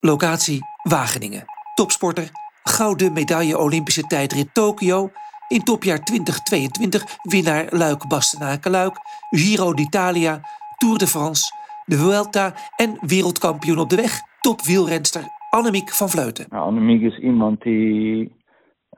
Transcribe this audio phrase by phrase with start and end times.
[0.00, 1.44] Locatie Wageningen.
[1.74, 2.28] Topsporter,
[2.62, 5.08] gouden medaille Olympische tijdrit Tokio.
[5.48, 8.94] In topjaar 2022 winnaar Luik Bastenaken-Luik,
[9.30, 10.40] Giro d'Italia,
[10.76, 11.42] Tour de France,
[11.84, 16.46] de Vuelta en wereldkampioen op de weg, topwielrenster Annemiek van Vleuten.
[16.48, 18.32] Nou, Annemiek is iemand die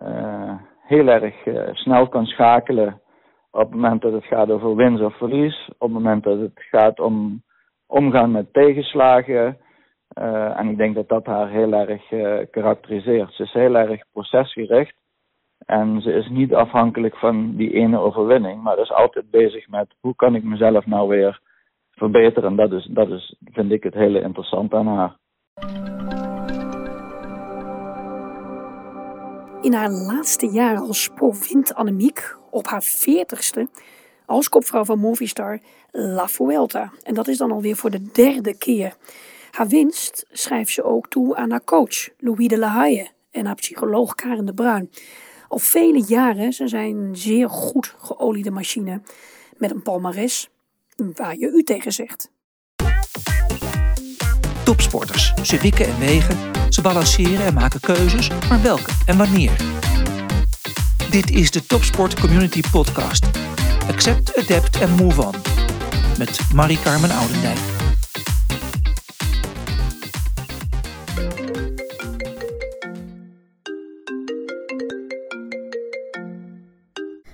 [0.03, 0.55] uh,
[0.87, 3.01] heel erg uh, snel kan schakelen
[3.51, 6.61] op het moment dat het gaat over winst of verlies, op het moment dat het
[6.71, 7.43] gaat om
[7.87, 9.59] omgaan met tegenslagen.
[10.19, 13.33] Uh, en ik denk dat dat haar heel erg uh, karakteriseert.
[13.33, 14.95] Ze is heel erg procesgericht.
[15.67, 20.15] En ze is niet afhankelijk van die ene overwinning, maar is altijd bezig met hoe
[20.15, 21.41] kan ik mezelf nou weer
[21.91, 22.51] verbeteren.
[22.51, 25.17] En dat is, dat is vind ik het hele interessant aan haar.
[29.63, 33.69] In haar laatste jaren als pro wint Annemiek op haar veertigste
[34.27, 35.59] als kopvrouw van Movistar
[35.91, 36.93] La Vuelta.
[37.03, 38.95] En dat is dan alweer voor de derde keer.
[39.51, 43.55] Haar winst schrijft ze ook toe aan haar coach Louis de La Haye en haar
[43.55, 44.91] psycholoog Karen de Bruin.
[45.49, 49.03] Al vele jaren ze zijn een zeer goed geoliede machine
[49.57, 50.49] met een palmares
[51.15, 52.31] waar je u tegen zegt.
[54.65, 55.33] Topsporters.
[55.43, 56.37] Ze wikken en wegen,
[56.69, 59.57] ze balanceren en maken keuzes, maar welke en wanneer?
[61.11, 63.25] Dit is de Topsport Community Podcast.
[63.89, 65.35] Accept, Adapt en Move On.
[66.19, 67.80] Met Marie-Carmen Oudendijk.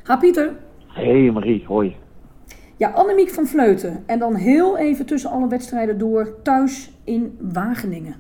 [0.07, 0.57] Ha Pieter.
[0.87, 1.97] Hey Marie, hoi.
[2.79, 4.05] Ja, Annemiek van Vleuten.
[4.07, 8.15] En dan heel even tussen alle wedstrijden door thuis in Wageningen.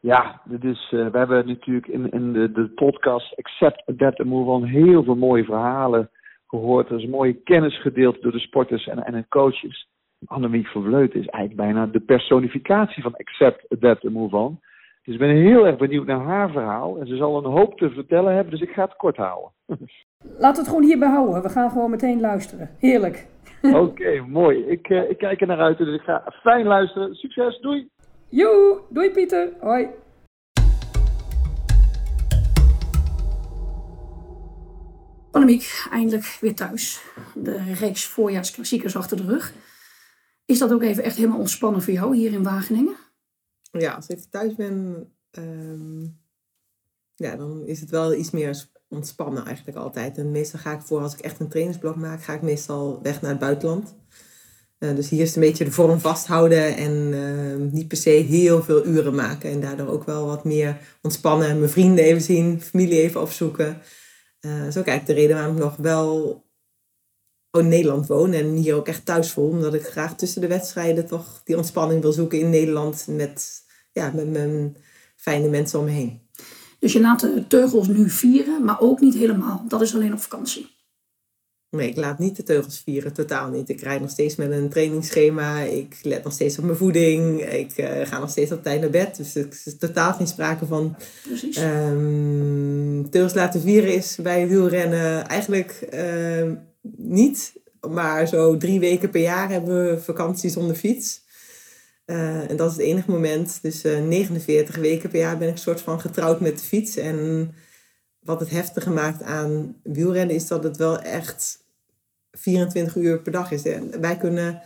[0.00, 4.50] Ja, dus, uh, we hebben natuurlijk in, in de, de podcast Accept, Adapt and Move
[4.50, 6.10] On heel veel mooie verhalen
[6.46, 6.90] gehoord.
[6.90, 9.88] Er is mooie kennis gedeeld door de sporters en, en de coaches.
[10.24, 14.60] Annemiek van Vleuten is eigenlijk bijna de personificatie van Accept, Adapt and Move On.
[15.02, 16.98] Dus ik ben heel erg benieuwd naar haar verhaal.
[16.98, 19.50] En ze zal een hoop te vertellen hebben, dus ik ga het kort houden.
[20.38, 21.42] Laat het gewoon hierbij houden.
[21.42, 22.70] We gaan gewoon meteen luisteren.
[22.78, 23.26] Heerlijk.
[23.84, 24.64] Oké, mooi.
[24.66, 27.14] Ik, uh, ik kijk er naar uit, dus ik ga fijn luisteren.
[27.14, 27.88] Succes, doei!
[28.28, 29.52] Joe, doei Pieter.
[29.60, 29.88] Hoi.
[35.30, 37.04] Annemiek, eindelijk weer thuis.
[37.34, 39.52] De reeks voorjaarsklassiekers achter de rug.
[40.44, 42.96] Is dat ook even echt helemaal ontspannen voor jou hier in Wageningen?
[43.70, 45.06] Ja, als ik thuis ben,
[45.38, 46.21] um,
[47.22, 50.18] ja, dan is het wel iets meer ontspannen eigenlijk altijd.
[50.18, 53.20] En meestal ga ik voor, als ik echt een trainingsblok maak, ga ik meestal weg
[53.20, 53.94] naar het buitenland.
[54.78, 58.62] Uh, dus hier is een beetje de vorm vasthouden en uh, niet per se heel
[58.62, 59.50] veel uren maken.
[59.50, 61.58] En daardoor ook wel wat meer ontspannen.
[61.58, 63.82] Mijn vrienden even zien, familie even opzoeken.
[64.40, 66.40] Uh, dat is ook eigenlijk de reden waarom ik nog wel
[67.50, 69.48] in Nederland woon en hier ook echt thuis voel.
[69.48, 73.62] Omdat ik graag tussen de wedstrijden toch die ontspanning wil zoeken in Nederland met,
[73.92, 74.76] ja, met mijn
[75.16, 76.21] fijne mensen om me heen.
[76.82, 79.64] Dus je laat de teugels nu vieren, maar ook niet helemaal.
[79.68, 80.66] Dat is alleen op vakantie.
[81.70, 83.68] Nee, ik laat niet de teugels vieren, totaal niet.
[83.68, 85.60] Ik rijd nog steeds met een trainingsschema.
[85.60, 87.40] Ik let nog steeds op mijn voeding.
[87.42, 89.16] Ik uh, ga nog steeds op tijd naar bed.
[89.16, 90.96] Dus er is totaal geen sprake van
[91.58, 96.52] um, teugels laten vieren is bij wielrennen eigenlijk uh,
[96.96, 97.52] niet.
[97.90, 101.21] Maar zo drie weken per jaar hebben we vakantie zonder fiets.
[102.06, 103.58] Uh, en dat is het enige moment.
[103.62, 106.96] Dus 49 weken per jaar ben ik soort van getrouwd met de fiets.
[106.96, 107.50] En
[108.20, 111.64] wat het heftige maakt aan wielrennen is dat het wel echt
[112.32, 113.64] 24 uur per dag is.
[113.64, 114.62] En wij kunnen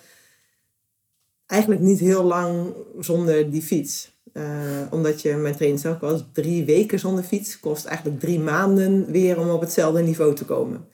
[1.47, 4.15] eigenlijk niet heel lang zonder die fiets.
[4.33, 4.43] Uh,
[4.91, 9.39] omdat je, mijn trainer zelf was, drie weken zonder fiets kost eigenlijk drie maanden weer
[9.39, 10.89] om op hetzelfde niveau te komen.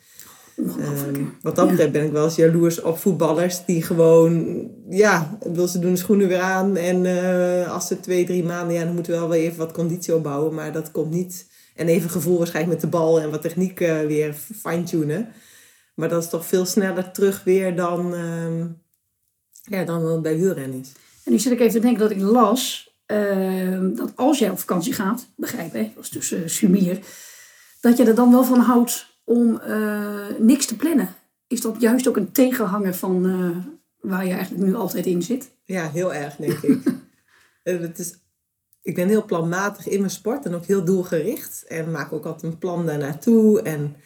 [0.56, 5.68] Uh, wat dat betreft ben ik wel eens jaloers op voetballers die gewoon, ja, wil
[5.68, 6.76] ze doen de schoenen weer aan.
[6.76, 9.72] En uh, als ze twee, drie maanden, ja, dan moeten we wel weer even wat
[9.72, 10.54] conditie opbouwen.
[10.54, 11.46] Maar dat komt niet.
[11.76, 15.28] En even gevoel waarschijnlijk met de bal en wat techniek uh, weer fine-tunen.
[15.94, 18.64] Maar dat is toch veel sneller terug weer dan, uh,
[19.62, 20.92] ja, dan wat bij wielrennen is.
[21.24, 24.58] En nu zit ik even te denken dat ik las uh, dat als jij op
[24.58, 26.98] vakantie gaat, begrijp ik, dat is tussen Sumier,
[27.80, 31.14] dat je er dan wel van houdt om uh, niks te plannen.
[31.46, 33.56] Is dat juist ook een tegenhanger van uh,
[34.00, 35.50] waar je eigenlijk nu altijd in zit?
[35.64, 36.80] Ja, heel erg, denk ik.
[37.62, 38.14] het is,
[38.82, 41.64] ik ben heel planmatig in mijn sport en ook heel doelgericht.
[41.68, 43.62] En maak ook altijd een plan daar naartoe.
[43.62, 43.96] En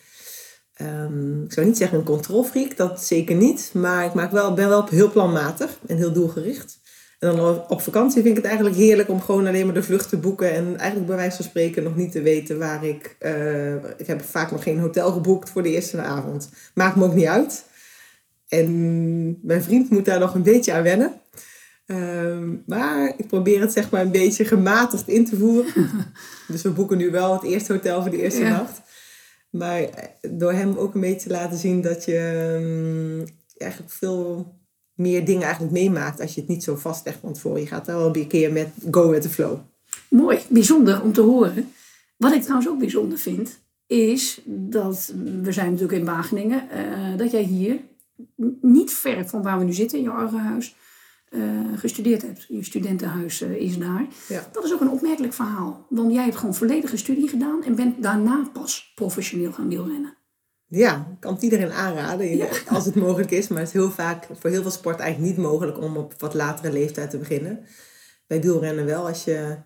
[0.83, 3.71] um, ik zou niet zeggen een controlfreak, dat zeker niet.
[3.75, 6.79] Maar ik maak wel, ben wel heel planmatig en heel doelgericht.
[7.27, 10.09] En dan op vakantie vind ik het eigenlijk heerlijk om gewoon alleen maar de vlucht
[10.09, 10.53] te boeken.
[10.53, 13.17] En eigenlijk bij wijze van spreken nog niet te weten waar ik...
[13.21, 16.51] Uh, ik heb vaak nog geen hotel geboekt voor de eerste avond.
[16.75, 17.65] Maakt me ook niet uit.
[18.49, 21.21] En mijn vriend moet daar nog een beetje aan wennen.
[21.87, 25.73] Ehm, maar ik probeer het zeg maar een beetje gematigd in te voeren.
[26.49, 28.51] dus we boeken nu wel het eerste hotel voor de eerste Ja.
[28.51, 28.81] nacht.
[29.51, 29.89] Maar
[30.31, 34.55] door hem ook een beetje te laten zien dat je ehm, eigenlijk veel
[34.97, 37.61] meer dingen eigenlijk meemaakt als je het niet zo vastlegt van tevoren.
[37.61, 39.59] Je gaat wel een keer met go with the flow.
[40.09, 41.73] Mooi, bijzonder om te horen.
[42.17, 45.13] Wat ik trouwens ook bijzonder vind, is dat
[45.43, 47.81] we zijn natuurlijk in Wageningen, eh, dat jij hier
[48.61, 50.77] niet ver van waar we nu zitten in je eigen huis
[51.29, 51.41] eh,
[51.77, 52.47] gestudeerd hebt.
[52.49, 54.07] Je studentenhuis eh, is daar.
[54.29, 54.49] Ja.
[54.53, 55.87] Dat is ook een opmerkelijk verhaal.
[55.89, 60.16] Want jij hebt gewoon volledige studie gedaan en bent daarna pas professioneel gaan wielrennen.
[60.69, 62.47] Ja, ik kan het iedereen aanraden Ja.
[62.69, 63.49] als het mogelijk is.
[63.49, 66.35] Maar het is heel vaak voor heel veel sport eigenlijk niet mogelijk om op wat
[66.35, 67.61] latere leeftijd te beginnen.
[68.27, 69.57] Bij wielrennen wel als je...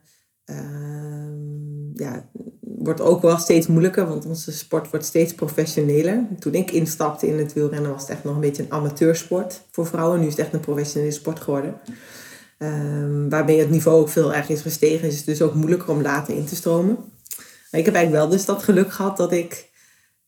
[0.44, 2.28] ehm, ja,
[2.60, 6.26] wordt ook wel steeds moeilijker, want onze sport wordt steeds professioneler.
[6.38, 9.86] Toen ik instapte in het wielrennen was het echt nog een beetje een amateursport voor
[9.86, 10.20] vrouwen.
[10.20, 11.80] Nu is het echt een professionele sport geworden.
[12.58, 15.08] Ehm, waarmee het niveau ook veel erg is gestegen.
[15.08, 16.94] Is het dus ook moeilijker om later in te stromen.
[17.70, 19.69] Maar ik heb eigenlijk wel dus dat geluk gehad dat ik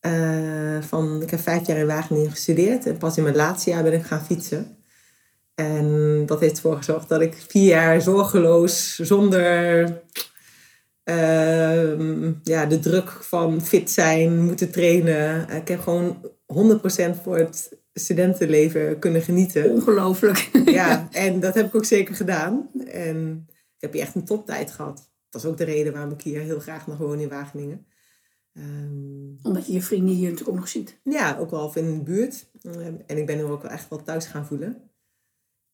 [0.03, 3.83] eh, van, ik heb vijf jaar in Wageningen gestudeerd en pas in mijn laatste jaar
[3.83, 4.77] ben ik gaan fietsen.
[5.55, 9.83] En dat heeft ervoor gezorgd dat ik vier jaar zorgeloos, zonder
[11.05, 15.49] ehm, ja, de druk van fit zijn, moeten trainen.
[15.49, 19.71] Ik heb gewoon 100% voor het studentenleven kunnen genieten.
[19.71, 20.51] Ongelooflijk.
[20.65, 22.71] Ja, en dat heb ik ook zeker gedaan.
[22.87, 25.11] En ik heb hier echt een toptijd gehad.
[25.29, 27.87] Dat is ook de reden waarom ik hier heel graag nog woon in Wageningen.
[28.53, 31.01] Ehm, Omdat je je vrienden hier natuurlijk ook nog ziet.
[31.05, 32.51] ja, ook wel in de buurt.
[32.63, 34.91] Ehm, En ik ben nu ook wel echt wel thuis gaan voelen.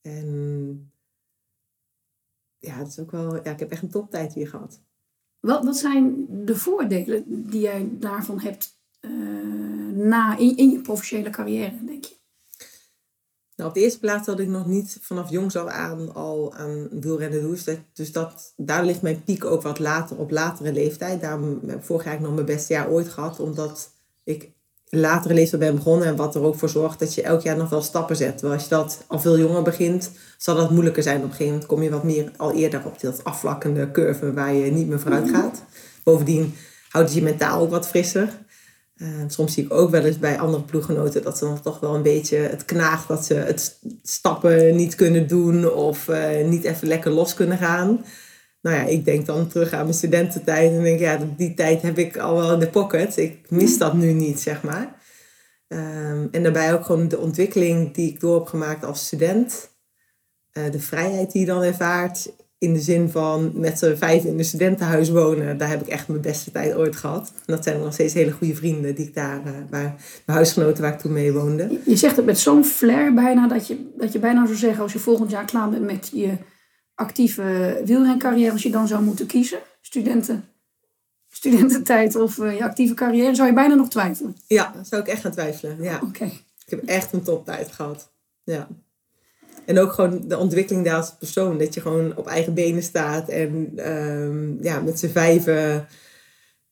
[0.00, 0.92] En
[2.58, 4.82] ja, het is ook wel, ja, ik heb echt een toptijd hier gehad.
[5.40, 9.10] Wat, wat zijn de voordelen die jij daarvan hebt eh,
[9.94, 12.16] na, in, in je professionele carrière, denk je?
[13.58, 16.88] Nou, op de eerste plaats had ik nog niet vanaf jongs af aan al aan
[16.90, 17.50] wielrennen doen.
[17.50, 21.20] Dus, dat, dus dat, daar ligt mijn piek ook wat later, op latere leeftijd.
[21.20, 23.40] Daarom heb ik vorig jaar nog mijn beste jaar ooit gehad.
[23.40, 23.90] Omdat
[24.24, 24.50] ik
[24.84, 26.06] latere leeftijd ben begonnen.
[26.06, 28.38] En wat er ook voor zorgt dat je elk jaar nog wel stappen zet.
[28.38, 31.16] Terwijl als je dat al veel jonger begint, zal dat moeilijker zijn.
[31.16, 34.54] Op een gegeven moment kom je wat meer al eerder op dat afvlakkende curve waar
[34.54, 35.62] je niet meer vooruit gaat.
[36.02, 36.54] Bovendien
[36.88, 38.46] houdt het je mentaal ook wat frisser.
[38.98, 41.94] Eh, soms zie ik ook wel eens bij andere ploeggenoten dat ze dan toch wel
[41.94, 46.64] een beetje het knaagt dat ze het st- stappen niet kunnen doen of eh, niet
[46.64, 48.04] even lekker los kunnen gaan.
[48.62, 51.98] Nou ja, ik denk dan terug aan mijn studententijd en denk, ja, die tijd heb
[51.98, 53.16] ik al wel in de pocket.
[53.16, 54.96] Ik mis dat nu niet, zeg maar.
[55.68, 59.70] Ehm, en daarbij ook gewoon de ontwikkeling die ik door heb gemaakt als student.
[60.52, 62.32] Eh, de vrijheid die je dan ervaart.
[62.58, 65.58] In de zin van met z'n vijf in een studentenhuis wonen.
[65.58, 67.32] Daar heb ik echt mijn beste tijd ooit gehad.
[67.36, 69.94] En dat zijn nog steeds hele goede vrienden die ik daar, eh, waar,
[70.26, 71.62] mijn huisgenoten waar ik toen mee woonde.
[71.70, 74.82] Je- Je zegt het met zo'n flair bijna dat je, dat je bijna zou zeggen
[74.82, 76.32] als je volgend jaar klaar bent met je
[76.94, 80.44] actieve wielrencarrière, als je dan zou moeten kiezen, studenten,
[81.28, 84.36] studententijd of eh, je actieve carrière, zou je bijna nog twijfelen.
[84.46, 85.82] Ja, zou ik echt gaan twijfelen.
[85.82, 86.00] Ja.
[86.02, 86.24] Oké.
[86.24, 88.12] Ik heb echt een toptijd gehad.
[88.44, 88.68] Ja.
[89.68, 91.58] En ook gewoon de ontwikkeling daar als persoon.
[91.58, 93.28] Dat je gewoon op eigen benen staat.
[93.28, 95.86] En ehm, ja, met z'n vijven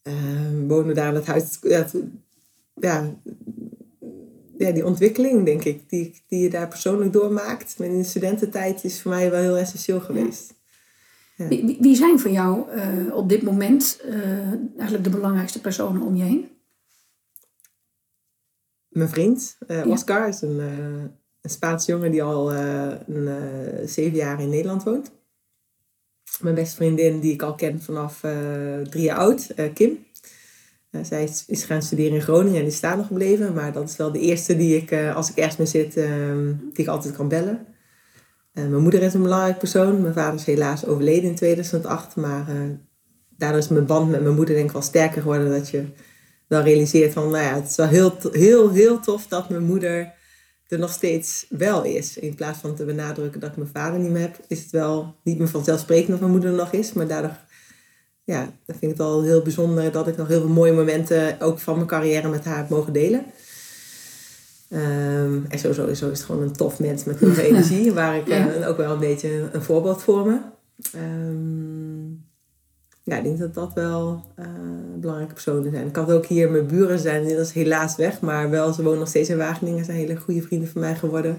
[0.02, 1.58] ehm, wonen daar in het huis.
[1.62, 1.86] Ja,
[2.74, 3.14] ja,
[4.58, 7.78] ja, die ontwikkeling, denk ik, die, die je daar persoonlijk doormaakt.
[7.78, 10.54] Maar in de studententijd is voor mij wel heel essentieel geweest.
[11.36, 16.02] Wie, wie- wie zijn voor jou eh, op dit moment eh, eigenlijk de belangrijkste personen
[16.02, 16.48] om je heen?
[18.88, 19.86] Mijn vriend, eh, Ja.
[19.90, 20.60] Oscar, is een,
[21.46, 25.10] een Spaanse jongen die al eh, een, eh, zeven jaar in Nederland woont.
[26.40, 30.04] Mijn beste vriendin, die ik al ken vanaf eh, drie jaar oud, Kim.
[31.02, 33.52] Zij is, is gaan studeren in Groningen en is daar nog gebleven.
[33.52, 36.08] Maar dat is wel de eerste die ik, als ik ergens mee zit, eh,
[36.72, 37.66] die ik altijd kan bellen.
[38.52, 40.00] Mijn moeder is een belangrijk persoon.
[40.00, 42.16] Mijn vader is helaas overleden in 2008.
[42.16, 42.46] Maar
[43.36, 45.50] daardoor is mijn band met mijn moeder denk ik wel sterker geworden.
[45.50, 45.84] Dat je
[46.46, 50.14] wel realiseert van, nou ja, het is wel heel, heel, heel tof dat mijn moeder
[50.68, 52.18] er nog steeds wel is.
[52.18, 55.14] In plaats van te benadrukken dat ik mijn vader niet meer heb, is het wel
[55.22, 56.92] niet meer vanzelfsprekend dat mijn moeder er nog is.
[56.92, 57.36] Maar daardoor,
[58.24, 61.40] ja, dan vind ik het al heel bijzonder dat ik nog heel veel mooie momenten
[61.40, 63.24] ook van mijn carrière met haar heb mogen delen.
[64.70, 68.16] Ehm, en sowieso, sowieso is het gewoon een tof mens met heel veel energie, waar
[68.16, 68.52] ik Ja.
[68.52, 70.38] eh, ook wel een beetje een voorbeeld voor me.
[70.92, 71.85] Ehm,
[73.06, 74.46] ja, ik denk dat dat wel eh,
[74.96, 75.86] belangrijke personen zijn.
[75.86, 78.98] Ik had ook hier mijn buren zijn, die is helaas weg, maar wel, ze wonen
[78.98, 81.38] nog steeds in Wageningen, zijn hele goede vrienden van mij geworden.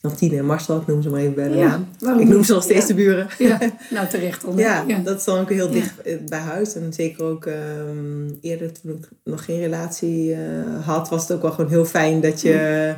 [0.00, 2.18] Dan Tine en Marcel, ik noem ze maar even bij de Ja, naam.
[2.18, 2.86] Ik noem ze nog steeds Ja.
[2.86, 3.26] de buren.
[3.38, 3.58] Ja,
[3.90, 4.58] nou terecht al.
[4.58, 6.74] Ja, dat is dan ook heel dicht eh, bij huis.
[6.74, 10.40] En zeker ook ehm, eerder toen ik nog geen relatie eh,
[10.86, 12.94] had, was het ook wel gewoon heel fijn dat je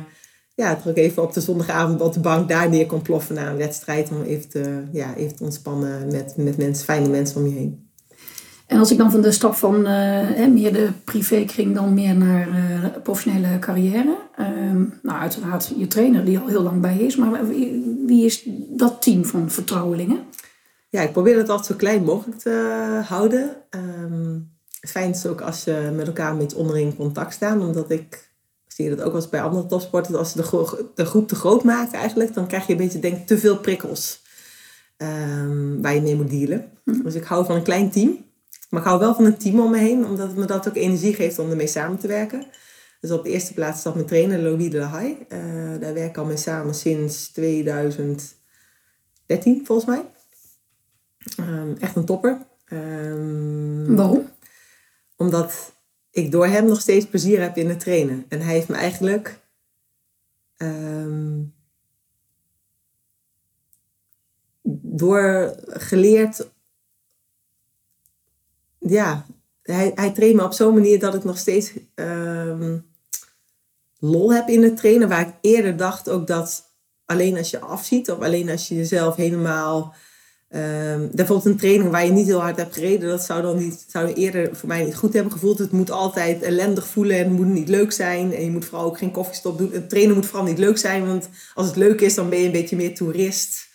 [0.55, 3.49] ja, toch ook even op de zondagavond op de bank daar neer kon ploffen na
[3.49, 4.09] een wedstrijd.
[4.09, 7.89] Om even te, ja, even te ontspannen met, met mensen, fijne mensen om je heen.
[8.71, 12.47] En als ik dan van de stap van uh, meer de privékring dan meer naar
[12.47, 14.17] uh, professionele carrière.
[14.39, 14.45] Uh,
[15.01, 17.15] nou, uiteraard je trainer die al heel lang bij is.
[17.15, 20.19] Maar wie, wie, is dat team van vertrouwelingen?
[20.89, 23.55] Ja, ik probeer het altijd zo klein mogelijk te houden.
[23.69, 27.61] Um, fijn is ook als je met elkaar een beetje onderling contact staan.
[27.61, 28.30] Omdat ik
[28.73, 30.15] zie je dat ook wel eens bij andere topsporten.
[30.15, 33.27] Als ze de, de groep te groot maken eigenlijk, dan krijg je een beetje denk
[33.27, 34.21] te veel prikkels.
[34.97, 36.71] Um, waar je mee moet dealen.
[36.83, 37.01] Hm.
[37.03, 38.25] Dus ik hou van een klein team.
[38.69, 40.75] Maar ik hou wel van een team om me heen, omdat het me dat ook
[40.75, 42.45] energie geeft om ermee samen te werken.
[42.99, 45.03] Dus op de eerste plaats staat mijn trainer Louis de la.
[45.03, 45.15] Uh,
[45.79, 48.35] daar werk ik al mee samen sinds 2013,
[49.63, 50.05] volgens mij.
[51.39, 52.45] Um, echt een topper.
[52.73, 54.29] Um, Waarom?
[55.17, 55.73] Omdat
[56.11, 58.25] ik door hem nog steeds plezier heb in het trainen.
[58.27, 59.39] En hij heeft me eigenlijk
[60.57, 61.53] um,
[64.81, 66.49] door geleerd
[68.81, 69.25] ja,
[69.61, 72.85] hij, hij traint me op zo'n manier dat ik nog steeds um,
[73.99, 75.09] lol heb in het trainen.
[75.09, 76.63] Waar ik eerder dacht ook dat
[77.05, 79.95] alleen als je afziet of alleen als je jezelf helemaal.
[80.55, 83.85] Um, bijvoorbeeld een training waar je niet heel hard hebt gereden, dat zou dan niet,
[83.87, 85.59] zou eerder voor mij niet goed hebben gevoeld.
[85.59, 88.33] Het moet altijd ellendig voelen en het moet niet leuk zijn.
[88.33, 89.71] En je moet vooral ook geen koffiestop doen.
[89.71, 92.45] Het trainen moet vooral niet leuk zijn, want als het leuk is, dan ben je
[92.45, 93.69] een beetje meer toerist.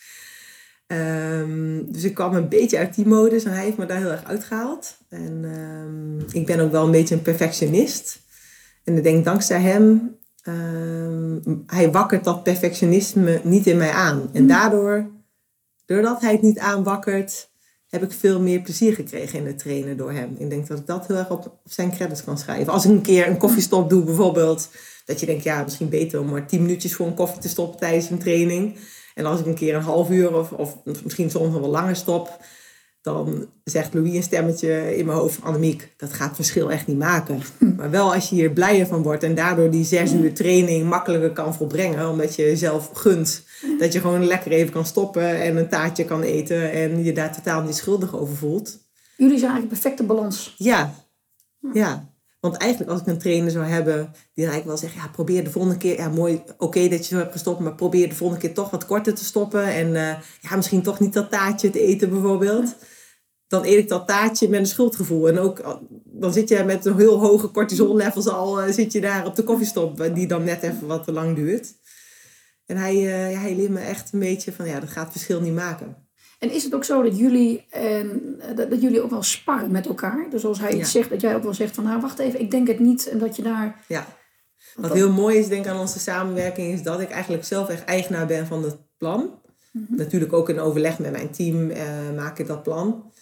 [0.87, 4.11] Um, dus ik kwam een beetje uit die modus en hij heeft me daar heel
[4.11, 4.97] erg uitgehaald.
[5.09, 8.21] En um, ik ben ook wel een beetje een perfectionist.
[8.85, 10.16] En ik denk dankzij hem,
[11.66, 14.28] hij wakkert dat perfectionisme niet in mij aan.
[14.33, 14.49] En mm.
[14.49, 15.14] daardoor,
[15.87, 17.49] doordat hij het niet aanwakkert,
[17.88, 20.37] heb ik veel meer plezier gekregen in het trainen door hem.
[20.38, 22.73] Ik denk dat ik dat heel erg op, zijn credits kan schrijven.
[22.73, 24.69] Als ik een keer een koffiestop doe bijvoorbeeld,
[25.05, 27.78] dat je denkt, ja, misschien beter om maar tien minuutjes voor een koffie te stoppen
[27.78, 28.78] tijdens een training
[29.16, 31.97] en als ik een keer een half uur of, of misschien soms nog wel langer
[31.97, 32.38] stop,
[33.02, 36.87] dan zegt Louis een stemmetje in mijn hoofd van Annemiek, dat gaat het verschil echt
[36.87, 37.43] niet maken.
[37.76, 41.33] Maar wel als je hier blijer van wordt en daardoor die zes uur training makkelijker
[41.33, 43.45] kan volbrengen, omdat je jezelf gunt
[43.79, 47.35] dat je gewoon lekker even kan stoppen en een taartje kan eten en je daar
[47.35, 48.79] totaal niet schuldig over voelt.
[49.17, 50.55] Jullie zijn eigenlijk perfecte balans.
[50.59, 50.95] Ja,
[51.73, 52.15] ja.
[52.41, 55.51] Want eigenlijk als ik een trainer zou hebben die eigenlijk wel zegt, ja, probeer de
[55.51, 58.55] volgende keer, ja mooi, oké dat je zo hebt gestopt, maar probeer de volgende keer
[58.55, 59.65] toch wat korter te stoppen.
[59.65, 62.77] En uh, ja, misschien toch niet dat taartje te eten bijvoorbeeld.
[63.49, 65.29] Dan eet ik dat taartje met een schuldgevoel.
[65.29, 69.01] En ook, dan zit je met een heel hoge cortisol levels al, uh, zit je
[69.01, 71.75] daar op de koffiestop, die dan net even wat te lang duurt.
[72.67, 75.13] En hij, uh, ja, hij leert me echt een beetje van, ja, dat gaat het
[75.13, 75.97] verschil niet maken.
[76.39, 78.05] En is het ook zo dat jullie, eh,
[78.57, 80.27] dat, dat, jullie ook wel sparren met elkaar?
[80.31, 82.51] Dus als hij iets zegt, dat jij ook wel zegt van nou wacht even, ik
[82.51, 83.09] denk het niet.
[83.09, 83.85] En dat je daar...
[83.89, 84.07] Ja.
[84.75, 87.85] Wat heel mooi is denk ik aan onze samenwerking is dat ik eigenlijk zelf echt
[87.85, 89.31] eigenaar ben van het plan.
[89.73, 89.97] Mhm.
[89.97, 91.77] Natuurlijk ook in overleg met mijn team uh,
[92.17, 93.13] maak ik dat plan.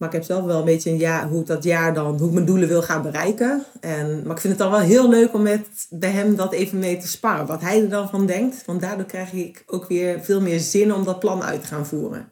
[0.00, 2.34] Maar ik heb zelf wel een beetje een hoe ik dat jaar dan, hoe ik
[2.34, 3.64] mijn doelen wil gaan bereiken.
[3.80, 6.78] En, maar ik vind het dan wel heel leuk om met, bij hem dat even
[6.78, 7.46] mee te sparen.
[7.46, 8.64] Wat hij er dan van denkt.
[8.64, 11.86] Want daardoor krijg ik ook weer veel meer zin om dat plan uit te gaan
[11.86, 12.28] voeren.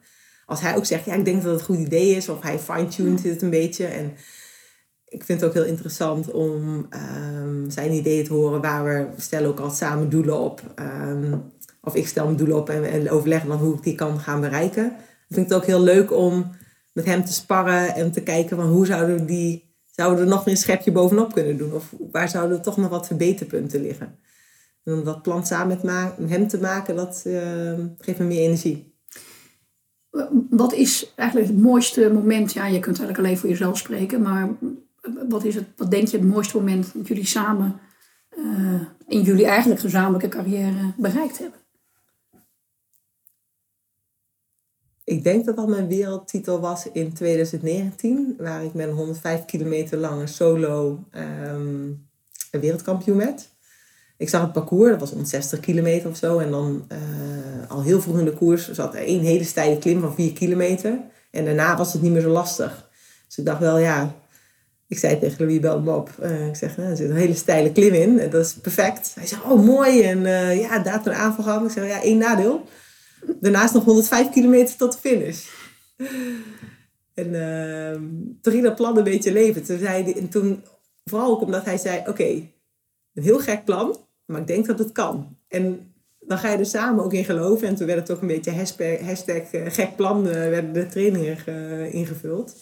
[0.46, 2.28] Als hij ook zegt, ja, ik denk dat het een goed idee is.
[2.28, 3.86] Of hij fine-tuned het een beetje.
[3.86, 4.12] En
[5.08, 6.86] ik vind het ook heel interessant om
[7.36, 8.60] um, zijn ideeën te horen.
[8.60, 10.62] Waar we stellen ook al samen doelen op.
[11.08, 14.18] Um, of ik stel mijn doelen op en, en overleggen dan hoe ik die kan
[14.18, 14.86] gaan bereiken.
[15.28, 16.56] Ik vind het ook heel leuk om
[16.98, 20.30] met hem te sparren en te kijken van hoe zouden we die zouden we er
[20.30, 21.72] nog een schepje bovenop kunnen doen?
[21.72, 24.18] Of waar zouden toch nog wat verbeterpunten liggen?
[24.84, 25.80] En om dat plan samen
[26.18, 28.94] met hem te maken, dat uh, geeft me meer energie.
[30.50, 32.52] Wat is eigenlijk het mooiste moment?
[32.52, 34.48] Ja, je kunt eigenlijk alleen voor jezelf spreken, maar
[35.28, 37.80] wat, is het, wat denk je het mooiste moment dat jullie samen
[38.38, 41.57] uh, in jullie eigenlijk gezamenlijke carrière bereikt hebben?
[45.08, 50.26] Ik denk dat dat mijn wereldtitel was in 2019, waar ik een 105 kilometer lange
[50.26, 52.08] solo een
[52.50, 53.48] wereldkampioen werd.
[54.16, 56.38] Ik zag het parcours, dat was 160 kilometer of zo.
[56.38, 60.00] En dan uh, al heel vroeg in de koers zat er één hele steile klim
[60.00, 61.00] van 4 kilometer.
[61.30, 62.88] En daarna was het niet meer zo lastig.
[63.26, 64.14] Dus ik dacht wel, ja,
[64.86, 66.10] ik zei tegen Louis, bel me op.
[66.22, 68.30] Uh, ik zeg, nou, er zit een hele steile klim in.
[68.30, 69.12] Dat is perfect.
[69.14, 70.02] Hij zei, oh mooi.
[70.02, 71.64] En uh, ja, een aanval gehad.
[71.64, 72.66] Ik zeg, ja, één nadeel.
[73.40, 75.46] Daarnaast nog 105 kilometer tot de finish.
[77.14, 77.92] En uh,
[78.40, 79.64] toen ging dat plan een beetje leven.
[79.64, 80.64] Toen zei en toen,
[81.04, 82.24] vooral ook omdat hij zei, oké,
[83.14, 85.36] een heel gek plan, maar ik denk dat het kan.
[85.48, 87.68] En dan ga je er samen ook in geloven.
[87.68, 90.86] En toen werd het ook een beetje hashtag, hashtag uh, gek plan, uh, werden de
[90.86, 92.54] trainingen uh, ingevuld.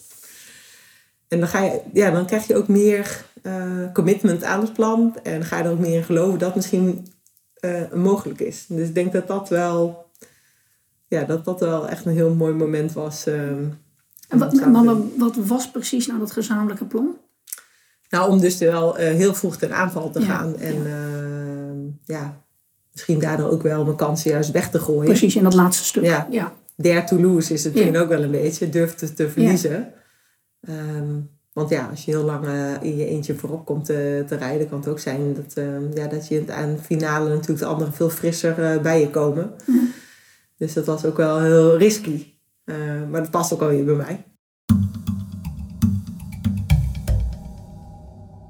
[1.27, 3.25] En dan, ga je, ja, dan krijg je ook meer
[3.93, 5.15] commitment aan het plan.
[5.23, 7.07] En ga je er ook meer in geloven dat misschien
[7.93, 8.65] mogelijk is.
[8.67, 10.06] Dus ik denk dat dat wel,
[11.07, 13.25] ja, dat dat wel echt een heel mooi moment was.
[13.25, 13.63] Ehm,
[14.27, 17.17] en wat, maar wat was precies nou dat gezamenlijke plan?
[18.09, 20.57] Nou, om dus wel heel vroeg ten aanval te gaan.
[20.57, 22.43] En ehm, ja,
[22.91, 25.05] misschien daardoor ook wel mijn kansen juist weg te gooien.
[25.05, 26.03] Precies, in dat laatste stuk.
[26.03, 26.27] Ja.
[26.29, 26.53] ja.
[26.75, 28.69] Dare to lose is het misschien ook wel een beetje.
[28.69, 29.93] Durf te, te verliezen.
[30.61, 31.19] Ehm,
[31.53, 34.69] want ja, als je heel lang uh, in je eentje voorop komt te, te rijden,
[34.69, 37.93] kan het ook zijn dat, uh, ja, dat je aan de finale natuurlijk de anderen
[37.93, 39.53] veel frisser uh, bij je komen.
[40.57, 42.33] Dus dat was ook wel heel risky.
[43.09, 44.23] maar dat past ook al weer bij mij.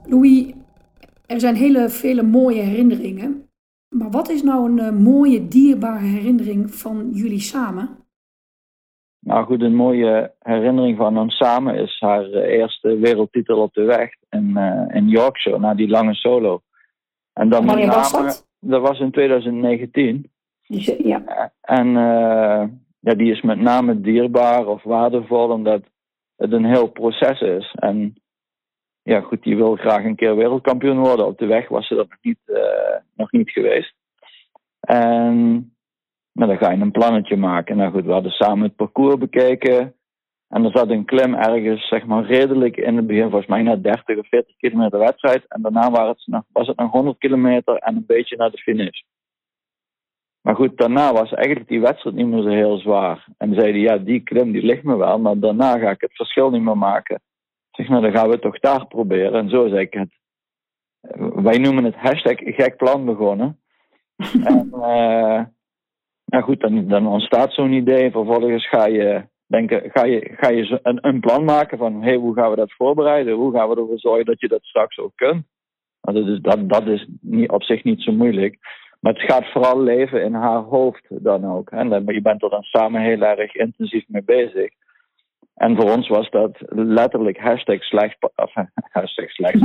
[0.10, 0.54] Louis,
[1.26, 3.50] er zijn hele vele mooie herinneringen.
[3.90, 7.90] Maar wat is nou een uh, mooie, dierbare herinnering van jullie samen?
[9.20, 13.84] Nou goed, een mooie herinnering van ons samen is haar uh, eerste wereldtitel op de
[13.84, 16.62] weg in, uh, in Yorkshire, na die lange solo.
[17.34, 18.48] En dan Wanneer was dat?
[18.60, 20.32] Dat was in 2019.
[20.68, 21.52] Ja.
[21.62, 21.88] En
[23.00, 25.82] ja, die is met name dierbaar of waardevol omdat
[26.36, 27.76] het een heel proces is.
[27.80, 28.16] En
[29.02, 31.26] ja, goed, die wil graag een keer wereldkampioen worden.
[31.26, 33.94] Op de weg was ze dat nog niet, uh, nog niet geweest.
[34.80, 35.36] En
[36.32, 37.78] nou, dan ga je een plannetje maken.
[37.78, 39.96] Nou goed, we hadden samen het parcours bekeken.
[40.48, 43.82] En er zat een klim ergens, zeg maar, redelijk in het begin, volgens mij naar
[43.82, 45.46] 30 of 40 kilometer wedstrijd.
[45.48, 48.58] En daarna was het, nog, was het nog 100 kilometer en een beetje naar de
[48.58, 49.02] finish.
[50.58, 53.28] Goed, daarna was eigenlijk die wedstrijd niet meer zo heel zwaar.
[53.38, 56.50] En zeiden, ja, die klim die ligt me wel, maar daarna ga ik het verschil
[56.50, 57.22] niet meer maken.
[57.72, 59.40] Zeg maar, dan gaan we het toch daar proberen.
[59.40, 60.10] En zo is het.
[61.44, 63.60] Wij noemen het hashtag gek plan begonnen.
[64.52, 65.44] en uh,
[66.26, 68.12] nou goed, dan, dan ontstaat zo'n idee.
[68.12, 72.34] Vervolgens ga je, denken, ga je, ga je een, een plan maken van hey, hoe
[72.34, 73.34] gaan we dat voorbereiden?
[73.34, 75.46] Hoe gaan we ervoor zorgen dat je dat straks ook kunt?
[76.02, 78.58] Nou, dat is, dat, dat is niet, op zich niet zo moeilijk.
[79.00, 81.70] Maar het gaat vooral leven in haar hoofd dan ook.
[81.70, 84.70] Je bent er dan samen heel erg intensief mee bezig.
[85.54, 88.54] En voor ons was dat letterlijk hashtag slecht, of,
[88.92, 89.60] hashtag slecht,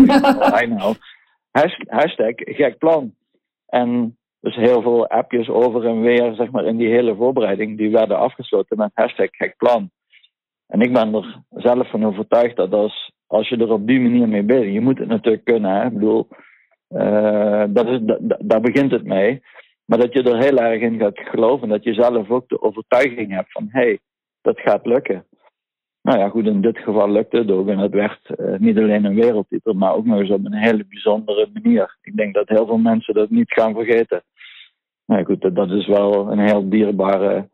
[1.87, 3.15] hashtag gek plan.
[3.67, 7.91] En dus heel veel appjes over en weer, zeg maar, in die hele voorbereiding, die
[7.91, 9.91] werden afgesloten met hashtag gek plan.
[10.67, 14.29] En ik ben er zelf van overtuigd dat als, als je er op die manier
[14.29, 15.87] mee bent, je moet het natuurlijk kunnen, hè?
[15.87, 16.29] ik bedoel,
[16.95, 17.99] uh, dat is,
[18.39, 19.43] daar begint het mee.
[19.85, 23.35] Maar dat je er heel erg in gaat geloven, dat je zelf ook de overtuiging
[23.35, 23.99] hebt van, hé, hey,
[24.41, 25.27] dat gaat lukken.
[26.03, 27.69] Nou ja, goed, in dit geval lukte het ook.
[27.69, 30.87] En het werd uh, niet alleen een wereldtitel, maar ook nog eens op een hele
[30.89, 31.99] bijzondere manier.
[32.03, 34.23] Ik denk dat heel veel mensen dat niet gaan vergeten.
[35.07, 37.49] Nou goed, dat, is wel een heel dierbare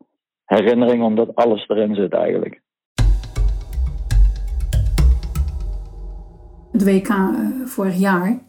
[0.45, 2.61] herinnering, omdat alles erin zit eigenlijk.
[6.71, 8.39] Het WK uh, vorig jaar,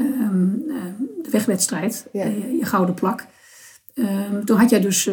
[0.00, 0.82] ehm, uh,
[1.22, 2.24] de wegwedstrijd, ja.
[2.24, 3.26] je gouden plak.
[3.94, 5.08] Ehm, toen had jij dus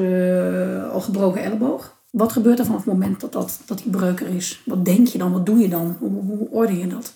[0.91, 1.95] al gebroken elleboog.
[2.11, 4.61] Wat gebeurt er vanaf het moment dat, dat, dat die breuk er is?
[4.65, 5.31] Wat denk je dan?
[5.31, 5.95] Wat doe je dan?
[5.99, 7.13] Hoe, hoe orde je dat?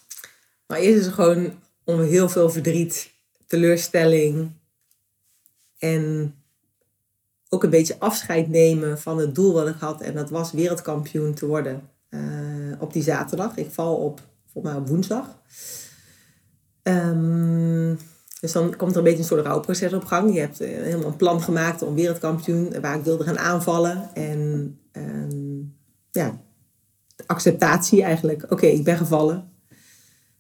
[0.68, 1.54] Nou, eerst is het gewoon
[1.84, 3.12] om heel veel verdriet,
[3.48, 4.52] teleurstelling
[5.80, 6.36] en
[7.50, 10.02] ook een beetje afscheid nemen van het doel wat ik had.
[10.02, 12.22] En dat was wereldkampioen te worden uh,
[12.80, 13.58] op die zaterdag.
[13.58, 15.38] Ik val op, volgens mij op woensdag.
[16.84, 18.00] Um,
[18.40, 20.34] dus dan komt er een beetje een soort rouwproces op gang.
[20.34, 24.10] Je hebt helemaal een plan gemaakt om wereldkampioen, waar ik wilde gaan aanvallen.
[24.14, 25.76] En um,
[26.12, 26.42] ja,
[27.26, 28.46] acceptatie eigenlijk.
[28.50, 29.50] Oké, ik ben gevallen.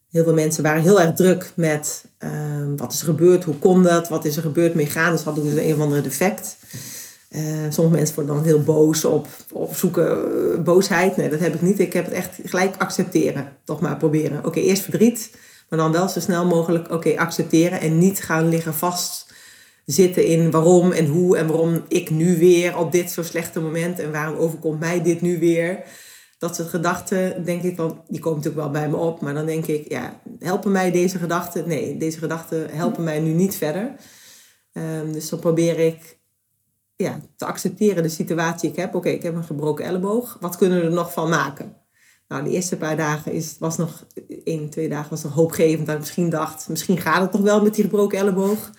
[0.10, 3.84] Heel veel mensen waren heel erg druk met um, wat is er gebeurd, hoe kon
[3.84, 6.58] dat, wat is er gebeurd, mechanisch had ik dus een of andere defect.
[7.36, 11.18] Uh, sommige mensen worden dan heel boos op, op zoeken boosheid.
[11.18, 11.80] Nee, dat heb ik niet.
[11.80, 13.54] Ik heb het echt gelijk accepteren.
[13.64, 14.46] Toch maar proberen.
[14.46, 15.32] Oké, eerst verdriet,
[15.72, 19.34] maar dan wel zo snel mogelijk oké accepteren en niet gaan liggen vast
[19.86, 24.00] zitten in waarom en hoe en waarom ik nu weer op dit zo slechte moment
[24.00, 25.84] en waarom overkomt mij dit nu weer.
[26.38, 29.46] Dat soort gedachten, denk ik, want die komen natuurlijk wel bij me op, maar dan
[29.46, 31.68] denk ik, ja, helpen mij deze gedachten?
[31.68, 33.96] Nee, deze gedachten helpen mij nu niet verder.
[34.74, 36.20] Um, dus dan probeer ik
[36.96, 38.96] ja, te accepteren de situatie ik heb.
[38.96, 40.38] Oké, ik heb een gebroken elleboog.
[40.40, 41.81] Wat kunnen we er nog van maken?
[42.32, 44.06] Nou, de eerste paar dagen is, was nog,
[44.44, 45.86] één, twee dagen was nog hoopgevend.
[45.86, 48.72] Dat ik misschien dacht, misschien gaat het nog wel met die gebroken elleboog.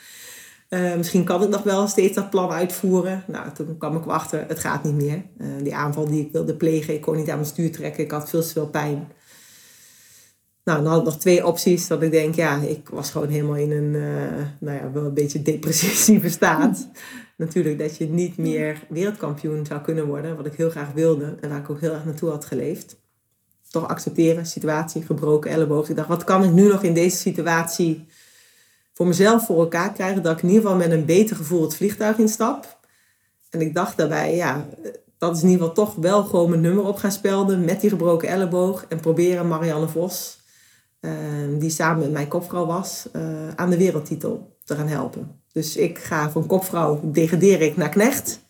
[0.68, 3.24] Uh, misschien kan ik nog wel steeds dat plan uitvoeren.
[3.26, 5.22] Nou, toen kwam ik achter, het gaat niet meer.
[5.38, 8.04] Uh, die aanval die ik wilde plegen, ik kon niet aan mijn stuur trekken.
[8.04, 9.08] Ik had veel te veel pijn.
[10.64, 11.86] Nou, dan had ik nog twee opties.
[11.86, 15.14] Dat ik denk, ja, ik was gewoon helemaal in een, uh, nou ja, wel een
[15.14, 16.88] beetje depressieve staat.
[17.36, 20.36] Natuurlijk dat je niet meer wereldkampioen zou kunnen worden.
[20.36, 21.36] Wat ik heel graag wilde.
[21.40, 23.00] En waar ik ook heel erg naartoe had geleefd.
[23.72, 25.88] Toch accepteren, situatie, gebroken elleboog.
[25.88, 28.06] Ik dacht, wat kan ik nu nog in deze situatie
[28.92, 31.76] voor mezelf voor elkaar krijgen dat ik in ieder geval met een beter gevoel het
[31.76, 32.78] vliegtuig instap.
[33.50, 34.68] En ik dacht daarbij, ja,
[35.18, 37.90] dat is in ieder geval toch wel gewoon mijn nummer op gaan spelden met die
[37.90, 38.84] gebroken elleboog.
[38.88, 40.38] En proberen Marianne Vos,
[41.00, 45.40] ehm, die samen met mijn kopvrouw was, eh, aan de wereldtitel te gaan helpen.
[45.52, 48.40] Dus ik ga van kopvrouw, degradeer ik naar knecht.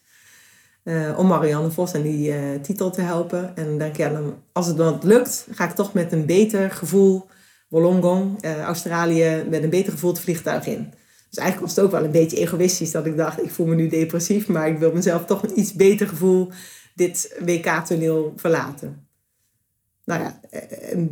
[0.83, 3.57] Eh, om Marianne Vos aan die eh, titel te helpen.
[3.57, 6.71] En dan denk ja, dan, als het dan lukt, ga ik toch met een beter
[6.71, 7.27] gevoel
[7.69, 10.93] Wollongong, eh, Australië, met een beter gevoel het vliegtuig in.
[11.29, 13.75] Dus eigenlijk was het ook wel een beetje egoïstisch dat ik dacht, ik voel me
[13.75, 16.51] nu depressief, maar ik wil mezelf toch met iets beter gevoel
[16.95, 19.07] dit WK-toneel verlaten.
[20.05, 20.41] Nou ja,
[20.91, 21.11] en,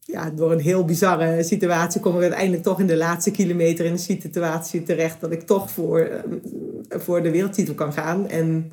[0.00, 3.92] ja, door een heel bizarre situatie kom ik uiteindelijk toch in de laatste kilometer in
[3.92, 6.24] een situatie terecht dat ik toch voor,
[7.00, 8.28] voor de wereldtitel kan gaan.
[8.28, 8.72] En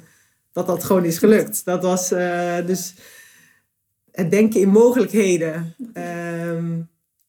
[0.51, 1.65] dat dat gewoon is gelukt.
[1.65, 2.93] Dat was eh, dus
[4.11, 6.81] het denken in mogelijkheden ehm,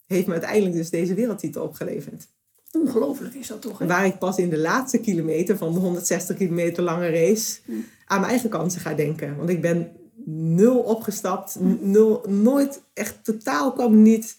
[0.06, 2.28] heeft me uiteindelijk dus deze wereldtitel opgeleverd.
[2.72, 3.78] Ongelooflijk is dat toch?
[3.78, 3.86] Hè?
[3.86, 7.60] Waar ik pas in de laatste kilometer van de 160 kilometer lange race
[8.06, 9.36] aan mijn eigen kansen ga denken.
[9.36, 9.92] Want ik ben
[10.24, 14.36] nul opgestapt, nul, nooit, echt totaal kwam niet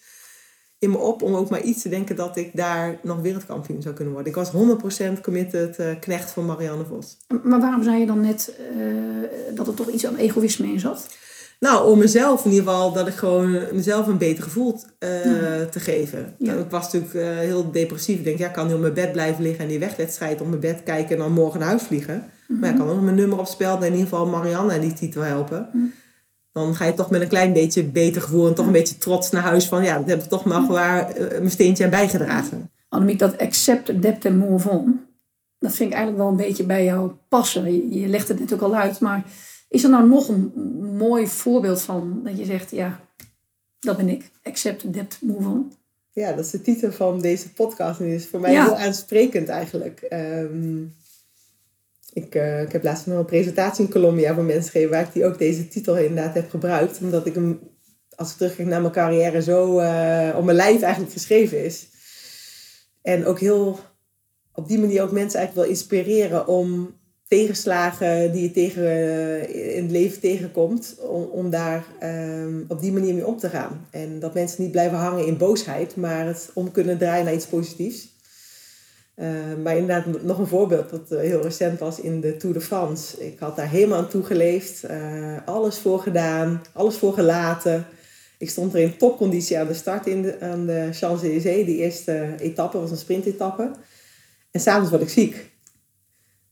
[0.83, 3.95] in me op om ook maar iets te denken dat ik daar nog wereldkampioen zou
[3.95, 4.31] kunnen worden.
[4.31, 4.51] Ik was
[5.17, 7.17] 100% committed eh, knecht van Marianne Vos.
[7.43, 11.07] Maar waarom zei je dan net eh, dat er toch iets aan egoïsme in zat?
[11.59, 15.09] Nou, om mezelf in ieder geval, dat ik gewoon mezelf een beter gevoel eh,
[15.71, 16.35] te geven.
[16.37, 16.53] Ja.
[16.53, 18.17] Ik was natuurlijk heel depressief.
[18.17, 20.47] Ik denk, ja, ik kan nu op mijn bed blijven liggen en die wegwedstrijd op
[20.47, 22.23] mijn bed kijken en dan morgen naar huis vliegen.
[22.47, 25.21] Maar ik kan ook mijn nummer opspelden en in ieder geval Marianne aan die titel
[25.21, 25.69] helpen.
[26.53, 29.31] Dan ga je toch met een klein beetje beter gevoel en toch een beetje trots
[29.31, 32.71] naar huis van, ja, dat heb ik toch maar waar eh, mijn steentje aan bijgedragen.
[32.89, 35.01] Annemiek, dat accept, adapt en move on,
[35.59, 37.73] dat vind ik eigenlijk wel een beetje bij jou passen.
[37.73, 39.23] Je, je legt het net ook al uit, maar
[39.69, 40.51] is er nou nog een
[40.97, 42.99] mooi voorbeeld van dat je zegt, ja,
[43.79, 44.31] dat ben ik.
[44.43, 45.71] Accept, adapt, move on.
[46.11, 47.99] Ja, dat is de titel van deze podcast.
[47.99, 48.63] En die is voor mij Ja.
[48.63, 49.99] heel aansprekend eigenlijk.
[50.01, 50.81] Ehm,
[52.13, 54.91] ik, eh, ik heb laatst nog een presentatie in Colombia voor mensen gegeven...
[54.91, 56.99] waar ik die ook deze titel inderdaad heb gebruikt.
[57.01, 57.59] Omdat ik hem,
[58.15, 59.41] als ik terugkijk naar mijn carrière...
[59.41, 61.87] zo eh, op mijn lijf eigenlijk geschreven is.
[63.01, 63.79] En ook heel
[64.53, 66.47] op die manier ook mensen eigenlijk wil inspireren...
[66.47, 66.95] om
[67.27, 70.95] tegenslagen die je tegen, eh, in het leven tegenkomt...
[70.99, 73.87] om, om daar ehm, op die manier mee om te gaan.
[73.91, 75.95] En dat mensen niet blijven hangen in boosheid...
[75.95, 78.12] maar het om kunnen draaien naar iets positiefs.
[79.15, 79.27] Eh,
[79.63, 83.25] maar inderdaad, nog een voorbeeld dat eh, heel recent was in de Tour de France.
[83.25, 84.83] Ik had daar helemaal aan toegeleefd.
[84.83, 87.85] eh alles voor gedaan, alles voor gelaten.
[88.37, 91.65] Ik stond er in topconditie aan de start in de, aan de Champs-Élysées.
[91.65, 93.71] Die eerste etappe was een sprintetappe.
[94.51, 95.51] En s'avonds word ik ziek.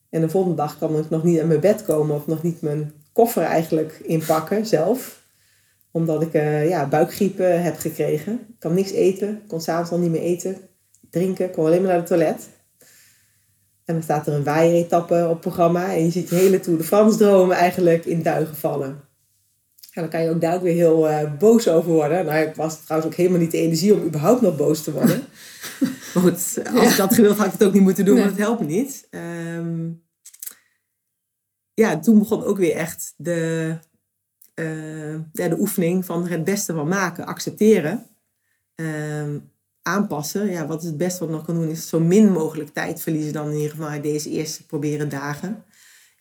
[0.09, 2.61] En de volgende dag kan ik nog niet aan mijn bed komen of nog niet
[2.61, 5.21] mijn koffer eigenlijk inpakken zelf.
[5.91, 8.33] Omdat ik eh, ja, buikgriep heb gekregen.
[8.33, 10.57] Ik kan niks eten, kon s'avonds al niet meer eten,
[11.11, 12.49] drinken, kon alleen maar naar het toilet.
[13.85, 16.83] En dan staat er een waaieretappe op programma en je ziet je hele Tour de
[16.83, 19.01] France dromen eigenlijk in duigen vallen.
[19.91, 22.25] Ja, dan kan je ook daar ook weer heel eh, boos over worden.
[22.25, 25.23] Nou, ik was trouwens ook helemaal niet de energie om überhaupt nog boos te worden.
[26.13, 28.23] maar goed, als ik dat gewild had ik het ook niet moeten doen, Nee.
[28.23, 29.07] want het helpt niet.
[29.09, 29.89] Ehm,
[31.73, 33.77] ja, toen begon ook weer echt de,
[34.53, 38.05] eh, ja, de oefening van er het beste van maken, accepteren.
[38.75, 39.37] Ehm,
[39.83, 40.49] aanpassen.
[40.49, 43.01] Ja, wat is het beste wat ik nog kan doen, is zo min mogelijk tijd
[43.01, 45.63] verliezen dan in ieder geval deze eerste proberen dagen.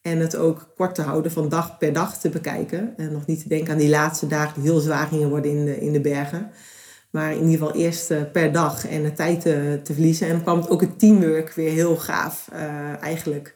[0.03, 2.95] En het ook kort te houden, van dag per dag te bekijken.
[2.97, 5.65] En nog niet te denken aan die laatste dagen die heel zwaar gingen worden in
[5.65, 6.51] de, in de bergen.
[7.11, 10.27] Maar in ieder geval eerst eh, per dag en de tijd te, te verliezen.
[10.27, 13.55] En dan kwam ook het teamwork weer heel gaaf eh, eigenlijk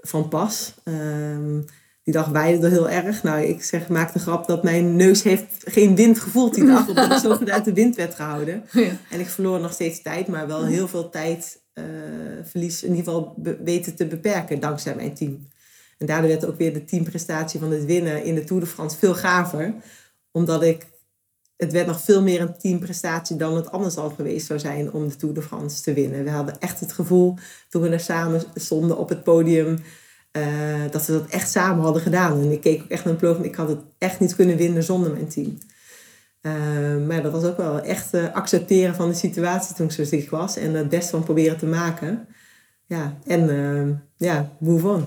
[0.00, 0.74] van pas.
[0.84, 1.60] Ehm,
[2.04, 3.22] die dag waaide er heel erg.
[3.22, 6.88] Nou, ik zeg, maak de grap dat mijn neus heeft geen wind gevoeld die dag.
[6.88, 8.64] Omdat ik zo goed uit de wind werd gehouden.
[8.72, 8.90] Ja.
[9.10, 11.84] En ik verloor nog steeds tijd, maar wel heel veel tijd eh,
[12.42, 15.48] verlies in ieder geval weten te beperken dankzij mijn team.
[15.98, 18.98] En daardoor werd ook weer de teamprestatie van het winnen in de Tour de France
[18.98, 19.74] veel gaver.
[20.30, 20.86] Omdat ik,
[21.56, 25.08] het werd nog veel meer een teamprestatie dan het anders al geweest zou zijn om
[25.08, 26.24] de Tour de France te winnen.
[26.24, 27.34] We hadden echt het gevoel,
[27.68, 29.78] toen we er samen stonden op het podium,
[30.34, 32.40] eh, dat we dat echt samen hadden gedaan.
[32.40, 34.82] En ik keek ook echt naar een ploeg ik had het echt niet kunnen winnen
[34.82, 35.58] zonder mijn team.
[36.40, 36.52] Eh,
[37.06, 40.30] maar dat was ook wel echt eh, accepteren van de situatie toen ik zo ziek
[40.30, 40.56] was.
[40.56, 42.26] En het beste van proberen te maken.
[42.86, 45.06] Ja, en ja, move on.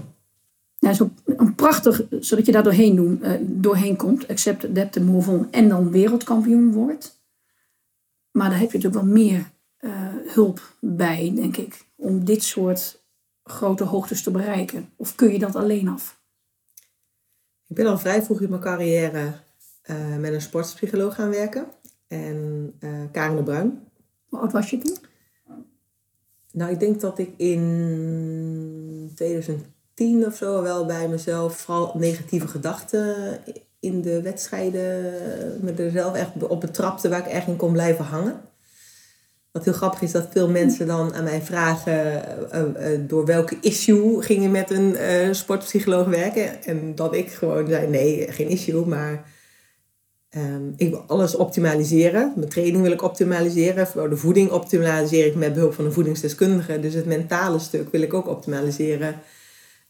[0.77, 4.27] Ja, zo een prachtig, zodat je daar doorheen, doen, doorheen komt.
[4.27, 5.51] Accept, adapt move on.
[5.51, 7.21] En dan wereldkampioen wordt.
[8.31, 9.49] Maar daar heb je natuurlijk wel meer
[10.33, 11.85] hulp bij, denk ik.
[11.95, 12.96] Om dit soort
[13.47, 14.89] grote hoogtes te bereiken.
[14.95, 16.19] Of kun je dat alleen af?
[17.67, 19.33] Ik ben al vrij vroeg in mijn carrière
[19.81, 21.65] eh, met een sportpsycholoog gaan werken.
[22.07, 22.73] En
[23.11, 23.87] Karen de Bruin.
[24.29, 24.97] Hoe oud was je toen?
[26.51, 33.39] Nou, ik denk dat ik in 2010 of zo wel bij mezelf vooral negatieve gedachten
[33.79, 34.83] in de wedstrijden
[35.61, 38.41] me er zelf echt op betrapte waar ik echt in kon blijven hangen.
[39.57, 43.57] Wat heel grappig is dat veel mensen dan aan mij vragen uh, uh, door welke
[43.61, 44.95] issue ging je met een
[45.35, 46.63] sportpsycholoog werken.
[46.63, 49.31] En dat ik gewoon zei nee, geen issue, maar
[50.35, 52.33] um, ik wil alles optimaliseren.
[52.35, 53.87] Mijn training wil ik optimaliseren.
[53.87, 56.79] Voor de voeding optimaliseer ik met behulp van een voedingsdeskundige.
[56.79, 59.15] Dus het mentale stuk wil ik ook optimaliseren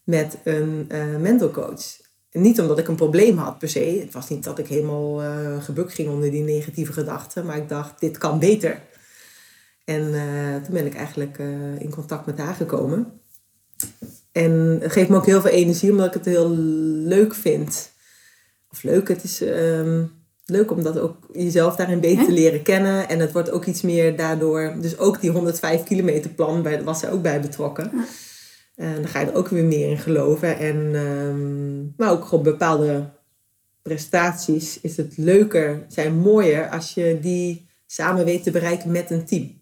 [0.04, 0.88] met een
[1.20, 1.84] mental coach.
[2.32, 4.00] Niet omdat ik een probleem had per se.
[4.00, 5.22] Het was niet dat ik helemaal
[5.60, 7.46] gebukt ging onder die negatieve gedachten.
[7.46, 8.82] Maar ik dacht, dit kan beter.
[9.88, 13.22] En uh, toen ben ik eigenlijk uh, in contact met haar gekomen.
[14.32, 16.50] En het geeft me ook heel veel energie, omdat ik het heel
[17.06, 17.92] leuk vind.
[18.72, 20.12] Of leuk, het is um,
[20.46, 23.10] leuk om dat ook jezelf daarin beter te leren kennen.
[23.10, 24.76] En het wordt ook iets meer daardoor.
[24.82, 27.92] Dus ook die 105 kilometer plan bij, was er ook bij betrokken.
[27.94, 28.06] Ja.
[28.76, 30.58] En dan ga je er ook weer meer in geloven.
[30.58, 33.10] En, um, maar ook op bepaalde
[33.82, 39.26] prestaties is het leuker, zijn mooier als je die samen weet te bereiken met een
[39.26, 39.57] team.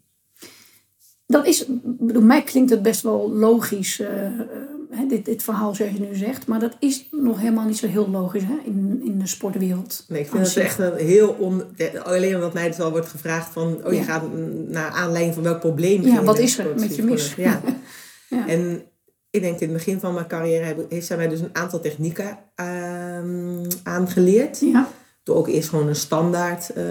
[1.26, 1.64] Dat is,
[1.98, 6.14] bij mij klinkt het best wel logisch, uh, uh, dit, dit verhaal zoals je nu
[6.14, 6.46] zegt.
[6.46, 10.04] Maar dat is nog helemaal niet zo heel logisch hè, in, in de sportwereld.
[10.08, 11.62] Nee, ik vind het echt een heel on...
[12.02, 13.80] Alleen omdat mij het wel wordt gevraagd van...
[13.84, 14.22] Oh, je gaat
[14.68, 16.02] naar aanleiding van welk probleem...
[16.02, 17.34] Ja, wat is er met je mis?
[17.36, 17.60] Ja.
[18.28, 18.48] ja.
[18.48, 18.82] En
[19.30, 20.86] ik denk in het begin van mijn carrière...
[20.88, 24.60] heeft zij mij dus een aantal technieken uh, aangeleerd.
[24.60, 24.88] Ja
[25.26, 26.84] door ook eerst gewoon een standaard uh,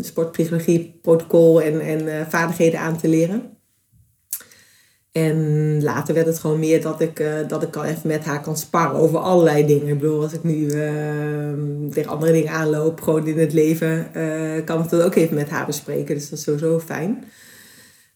[0.00, 3.53] sportpsychologie protocol en, en uh, vaardigheden aan te leren.
[5.14, 8.40] En later werd het gewoon meer dat ik, uh, dat ik al even met haar
[8.40, 9.88] kan sparren over allerlei dingen.
[9.88, 10.68] Ik bedoel, als ik nu
[11.90, 14.10] tegen andere dingen aanloop, gewoon in het leven,
[14.64, 16.14] kan ik dat ook even met haar bespreken.
[16.14, 17.24] Dus dat is sowieso fijn.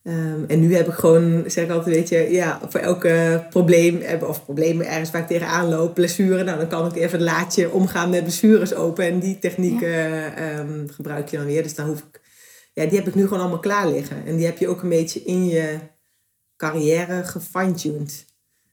[0.04, 4.02] Um, en nu heb ik gewoon, zeg ik altijd, weet je, ja, voor elke probleem,
[4.20, 7.70] of probleem ergens waar ik tegenaan loop, blessure, nou dan kan ik even een laadje
[7.70, 9.04] omgaan met blessures open.
[9.04, 10.58] En die technieken ja.
[10.58, 11.62] um, gebruik je dan weer.
[11.62, 12.20] Dus dan hoef ik,
[12.72, 14.16] ja, die heb ik nu gewoon allemaal klaar liggen.
[14.26, 15.76] En die heb je ook een beetje in je
[16.58, 18.26] carrière gefine-tuned.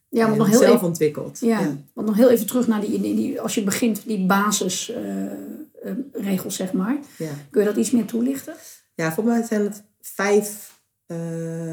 [0.08, 1.38] Ja, want nog heel zelf even, ontwikkeld.
[1.40, 4.26] Ja, ja, want nog heel even terug naar die, die, die als je begint, die
[4.26, 6.96] basisregels, uh, zeg maar.
[7.18, 7.30] Ja.
[7.50, 8.54] Kun je dat iets meer toelichten?
[8.94, 10.74] Ja, voor mij zijn het vijf
[11.06, 11.16] uh,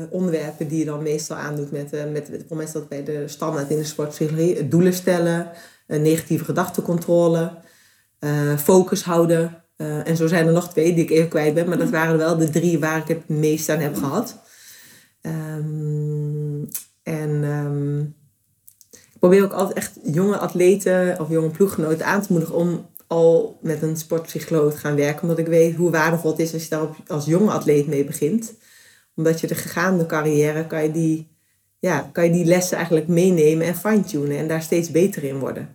[0.10, 3.28] onderwerpen die je dan meestal aandoet met, uh, met voor mij is dat bij de
[3.28, 4.68] standaard in de sportpsychologie.
[4.68, 5.52] Doelen stellen,
[5.88, 7.52] negatieve gedachtencontrole,
[8.58, 9.64] focus houden.
[9.78, 12.38] en zo zijn er nog twee die ik even kwijt ben, maar dat waren wel
[12.38, 14.42] de drie waar ik het meest aan heb gehad.
[15.26, 16.68] Um,
[17.04, 18.16] en um,
[18.92, 23.60] ik probeer ook altijd echt jonge atleten of jonge ploeggenoten aan te moedigen om al
[23.62, 25.22] met een sportpsycholoog te gaan werken.
[25.22, 28.54] Omdat ik weet hoe waardevol het is als je daar als jonge atleet mee begint.
[29.16, 31.28] Omdat je de gegaande carrière kan je die,
[31.80, 34.38] ja, kan je die lessen eigenlijk meenemen en fine-tunen.
[34.38, 35.70] En daar steeds beter in worden.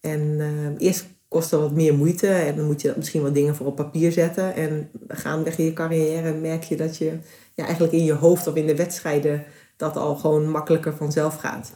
[0.00, 2.28] En uh, eerst kost dat wat meer moeite.
[2.28, 4.54] En dan moet je misschien wat dingen voor op papier zetten.
[4.54, 7.18] En gaandeweg in je carrière merk je dat je
[7.58, 9.44] ja, eigenlijk in je hoofd of in de wedstrijden
[9.76, 11.72] dat al gewoon makkelijker vanzelf gaat.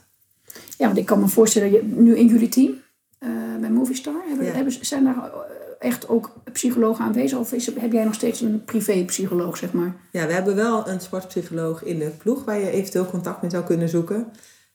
[0.78, 2.72] Ja, want ik kan me voorstellen, je, nu in jullie team
[3.20, 4.52] uh, bij Movistar, hebben, ja.
[4.52, 5.30] hebben, zijn daar
[5.78, 7.38] echt ook psychologen aanwezig?
[7.38, 9.94] Of is, heb jij nog steeds een privé-psycholoog, zeg maar?
[10.12, 13.64] Ja, we hebben wel een sportpsycholoog in de ploeg waar je eventueel contact mee zou
[13.64, 14.32] kunnen zoeken.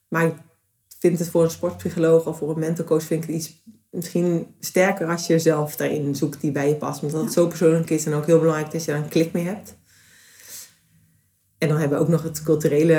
[0.07, 0.35] Maar ik
[0.99, 5.07] vind het voor een sportpsycholoog of voor een mentalcoach vind ik het iets misschien sterker
[5.07, 7.03] als je zelf daarin zoekt die bij je past.
[7.03, 9.45] Omdat het zo persoonlijk is en ook heel belangrijk dat je daar een klik mee
[9.45, 9.75] hebt.
[11.57, 12.95] En dan hebben we ook nog het culturele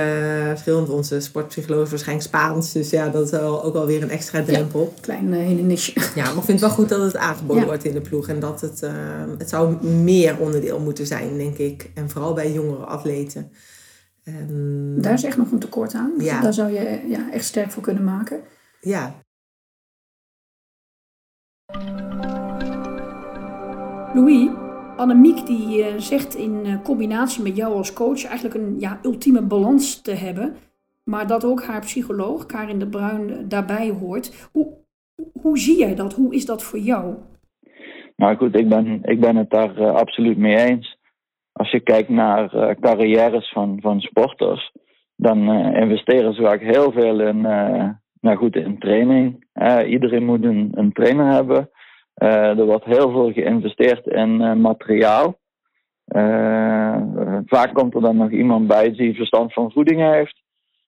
[0.49, 0.75] verschil.
[0.75, 2.73] Want onze sportpsycholoog is waarschijnlijk Spaans.
[2.73, 4.93] Dus ja, dat is wel, ook alweer een extra drempel.
[4.95, 5.93] Ja, klein uh, hindernisje.
[6.15, 7.69] Ja, maar ik vind het wel goed dat het aangeboden ja.
[7.69, 8.29] wordt in de ploeg.
[8.29, 8.91] En dat het, uh,
[9.39, 11.91] het zou meer onderdeel moeten zijn, denk ik.
[11.95, 13.53] En vooral bij jongere atleten.
[14.25, 14.95] En...
[15.01, 16.13] Daar is echt nog een tekort aan.
[16.19, 16.41] Ja.
[16.41, 18.41] Daar zou je ja, echt sterk voor kunnen maken.
[18.81, 19.15] Ja.
[24.15, 24.49] Louis,
[24.99, 29.43] Annemiek die uh, zegt in uh, combinatie met jou als coach eigenlijk een ja, ultieme
[29.43, 30.57] balans te hebben.
[31.05, 34.49] Maar dat ook haar psycholoog, Karin de Bruin, daarbij hoort.
[34.53, 34.67] Hoe,
[35.43, 36.15] hoe zie jij dat?
[36.15, 37.15] Hoe is dat voor jou?
[38.17, 40.99] Nou goed, ik ben, ik ben het daar absoluut mee eens.
[41.53, 44.73] Als je kijkt naar carrières van, van sporters,
[45.17, 47.41] dan investeren ze vaak heel veel in,
[48.21, 49.45] nou goed, in training.
[49.87, 51.71] iedereen moet een, een trainer hebben.
[52.19, 55.39] Uh, er wordt heel veel geïnvesteerd in uh, materiaal.
[56.09, 56.97] Uh,
[57.47, 60.43] vaak komt er dan nog iemand bij die verstand van voeding heeft.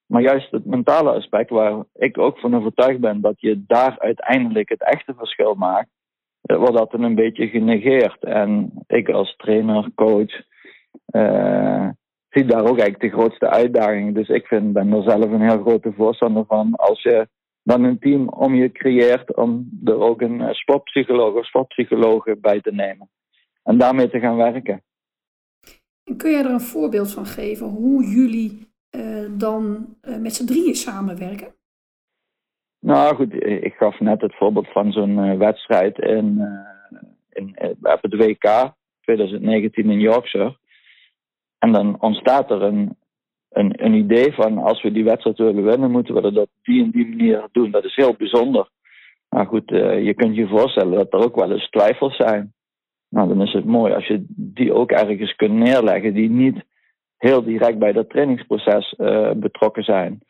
[0.07, 4.69] Maar juist het mentale aspect, waar ik ook van overtuigd ben dat je daar uiteindelijk
[4.69, 5.89] het echte verschil maakt,
[6.41, 8.25] wordt dat een beetje genegeerd.
[8.25, 10.43] En ik als trainer, coach,
[12.31, 14.15] zie daar ook eigenlijk de grootste uitdaging.
[14.15, 16.75] Dus ik vind, ben er zelf een heel grote voorstander van.
[16.75, 17.29] Als je
[17.63, 22.61] dan een team om je creëert om er ook een eh, sportpsycholoog of sportpsycholoog bij
[22.61, 23.11] te nemen.
[23.63, 24.83] En daarmee te gaan werken.
[26.17, 30.75] kun jij er een voorbeeld van geven hoe jullie uh, dan uh, met z'n drieën
[30.75, 31.55] samenwerken?
[32.81, 36.43] Nou goed, ik gaf net het voorbeeld van zo'n wedstrijd in,
[37.29, 40.57] in, op het WK 2019 in Yorkshire.
[41.59, 42.97] En dan ontstaat er een,
[43.51, 46.85] een, een idee van als we die wedstrijd willen winnen, moeten we dat op die
[46.85, 47.71] en die manier doen.
[47.71, 48.69] Dat is heel bijzonder.
[49.29, 52.53] Maar goed, uh, je kunt je voorstellen dat er ook wel eens twijfels zijn.
[53.09, 56.65] Nou, dan is het mooi als je die ook ergens kunt neerleggen die niet
[57.17, 60.21] heel direct bij dat trainingsproces uh, betrokken zijn.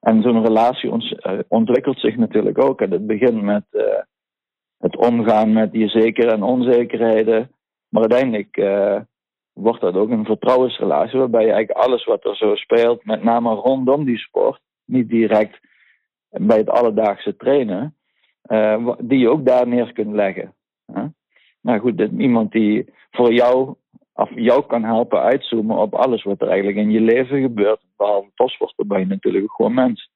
[0.00, 2.80] En zo'n relatie uh, ontwikkelt zich natuurlijk ook.
[2.80, 3.64] En het begint met
[4.78, 7.50] het omgaan met die zekerheden en onzekerheden.
[7.88, 8.56] Maar uiteindelijk
[9.52, 13.54] wordt dat ook een vertrouwensrelatie, waarbij je eigenlijk alles wat er zo speelt, met name
[13.54, 15.60] rondom die sport, niet direct
[16.28, 17.96] bij het alledaagse trainen,
[18.46, 20.54] uh, die je ook daar neer kunt leggen.
[20.86, 21.04] Huh?
[21.60, 23.74] Nou goed, iemand die voor jou,
[24.12, 28.30] of jou kan helpen uitzoomen op alles wat er eigenlijk in je leven gebeurt, behalve
[28.34, 30.10] topsport, dan ben je natuurlijk gewoon mens.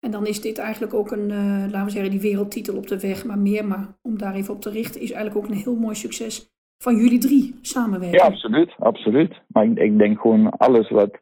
[0.00, 3.00] En dan is dit eigenlijk ook een, uh, laten we zeggen, die wereldtitel op de
[3.00, 5.76] weg, maar meer, maar om daar even op te richten, is eigenlijk ook een heel
[5.76, 8.18] mooi succes van jullie drie samenwerken.
[8.18, 8.74] Ja, absoluut.
[8.78, 9.40] absoluut.
[9.46, 11.18] Maar ik, denk gewoon alles wat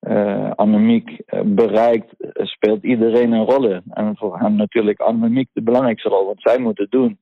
[0.00, 3.80] uh, Annemiek uh, bereikt, uh, speelt iedereen een rol.
[3.90, 7.18] En voor hem natuurlijk Annemiek de belangrijkste rol, wat zij moeten doen.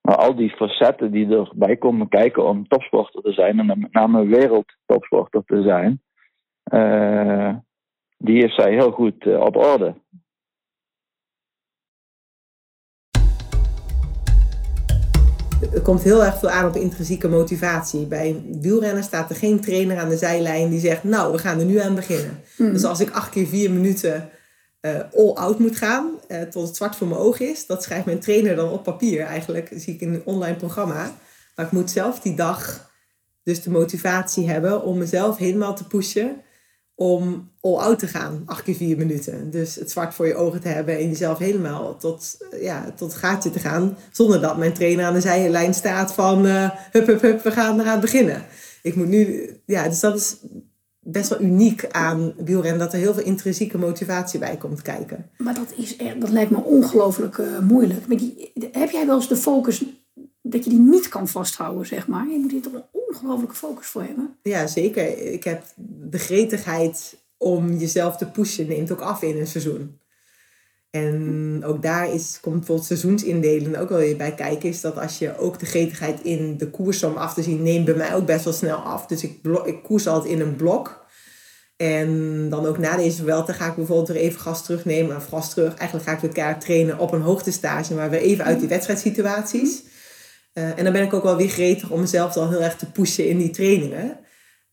[0.00, 4.26] Maar al die facetten die erbij komen kijken om topsporter te zijn, en met name
[4.26, 6.00] wereldtopsporter te zijn,
[8.18, 9.94] die heeft zij heel goed op orde.
[15.78, 18.06] Het komt heel erg veel aan op intrinsieke motivatie.
[18.06, 21.64] Bij wielrennen staat er geen trainer aan de zijlijn die zegt, nou, we gaan er
[21.64, 22.40] nu aan beginnen.
[22.56, 22.72] Hmm.
[22.72, 24.28] Dus als ik acht keer vier minuten
[24.80, 28.06] uh, all out moet gaan, uh, tot het zwart voor mijn oog is, dat schrijft
[28.06, 29.70] mijn trainer dan op papier eigenlijk.
[29.76, 31.12] zie ik in een online programma.
[31.56, 32.90] Maar ik moet zelf die dag
[33.42, 36.42] dus de motivatie hebben om mezelf helemaal te pushen
[36.98, 39.50] om all-out te gaan, acht keer vier minuten.
[39.50, 43.50] Dus het zwart voor je ogen te hebben en jezelf helemaal tot, ja, tot gaatje
[43.50, 43.96] te gaan.
[44.12, 47.80] Zonder dat mijn trainer aan de zijlijn staat van uh, hup, hup, hup, we gaan
[47.80, 48.44] eraan beginnen.
[48.82, 50.36] Ik moet nu, ja, dus dat is
[51.00, 55.30] best wel uniek aan wielrennen, dat er heel veel intrinsieke motivatie bij komt kijken.
[55.36, 58.18] Maar dat, is dat lijkt me ongelooflijk uh, moeilijk.
[58.18, 59.84] Die, heb jij wel eens de focus
[60.50, 62.28] dat je die niet kan vasthouden, zeg maar.
[62.28, 64.36] Je moet hier toch een ongelooflijke focus voor hebben.
[64.42, 65.32] Ja, zeker.
[65.32, 65.62] Ik heb
[66.10, 69.98] de gretigheid om jezelf te pushen neemt ook af in een seizoen.
[70.90, 74.68] En ook daar is, komt bijvoorbeeld seizoensindelen ook wel weer bij kijken.
[74.68, 77.84] Is dat als je ook de gretigheid in de koers om af te zien, neemt
[77.84, 79.06] bij mij ook best wel snel af.
[79.06, 79.40] Dus ik,
[79.82, 81.06] koers altijd in een blok.
[81.76, 85.16] En dan ook na deze Vuelta ga ik bijvoorbeeld weer even gas terugnemen.
[85.16, 85.74] Of gas terug.
[85.74, 87.94] Eigenlijk ga ik weer elkaar trainen op een hoogtestage.
[87.94, 89.82] Maar weer even uit die wedstrijdsituaties.
[90.58, 92.90] Uh, en dan ben ik ook wel weer gretig om mezelf dan heel erg te
[92.90, 94.18] pushen in die trainingen.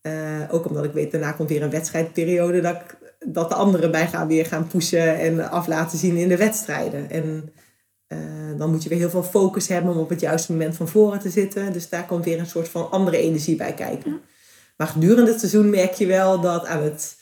[0.02, 3.90] Uh, ook omdat ik weet, daarna komt weer een wedstrijdperiode dat, ik, dat de anderen
[3.90, 7.10] mij gaan weer gaan pushen en af laten zien in de wedstrijden.
[7.10, 7.52] En
[8.08, 10.88] uh, dan moet je weer heel veel focus hebben om op het juiste moment van
[10.88, 11.72] voren te zitten.
[11.72, 14.20] Dus daar komt weer een soort van andere energie bij kijken.
[14.76, 17.16] Maar gedurende het seizoen merk je wel dat aan het,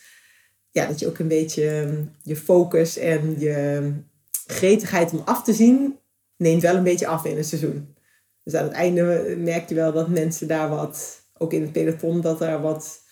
[0.71, 1.87] ja, dat je ook een beetje
[2.23, 3.91] je focus en je
[4.47, 5.99] gretigheid om af te zien,
[6.37, 7.94] neemt wel een beetje af in het seizoen.
[8.45, 12.21] Dus aan het einde merk je wel dat mensen daar wat, ook in het peloton,
[12.21, 13.03] dat er wat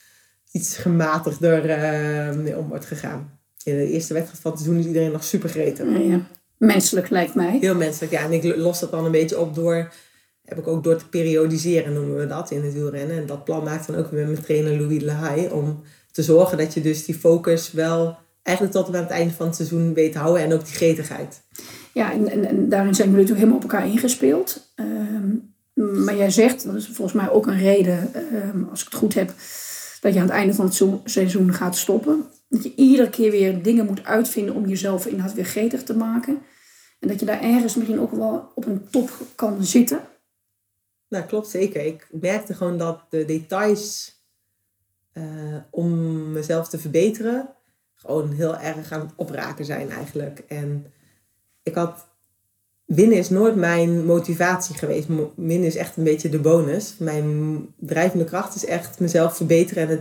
[0.51, 3.39] iets gematigder uh, mee om wordt gegaan.
[3.65, 5.89] In de eerste wedstrijd van het seizoen is iedereen nog super gretig.
[5.89, 6.27] Ja, ja.
[6.57, 7.59] Menselijk lijkt mij.
[7.61, 8.25] Heel menselijk, ja.
[8.25, 9.93] En ik los dat dan een beetje op door,
[10.45, 13.17] heb ik ook door te periodiseren, noemen we dat in het wielrennen.
[13.17, 16.75] En dat plan maakt dan ook met mijn trainer Louis Lehaye, om te zorgen dat
[16.75, 20.19] je dus die focus wel eigenlijk tot aan het einde van het seizoen weet te
[20.19, 21.43] houden en ook die gretigheid.
[21.93, 24.73] Ja, en, daarin zijn jullie natuurlijk helemaal op elkaar ingespeeld.
[24.75, 25.37] Ehm,
[26.05, 29.15] maar jij zegt, dat is volgens mij ook een reden, ehm, als ik het goed
[29.15, 29.29] heb,
[30.01, 32.25] dat je aan het einde van het seizoen gaat stoppen.
[32.49, 36.43] Dat je iedere keer weer dingen moet uitvinden om jezelf inderdaad weer gretig te maken.
[37.01, 40.01] En dat je daar ergens misschien ook wel op een top kan zitten.
[41.09, 41.85] Nou, klopt zeker.
[41.85, 44.17] Ik merkte gewoon dat de details
[45.15, 47.55] uh, om mezelf te verbeteren
[48.03, 50.39] gewoon heel erg aan het opraken zijn eigenlijk.
[50.49, 50.87] En
[51.63, 52.11] ik had.
[52.85, 55.09] Winnen is nooit mijn motivatie geweest.
[55.37, 56.95] Winnen is echt een beetje de bonus.
[56.99, 60.01] Mijn drijvende kracht is echt mezelf verbeteren en, het,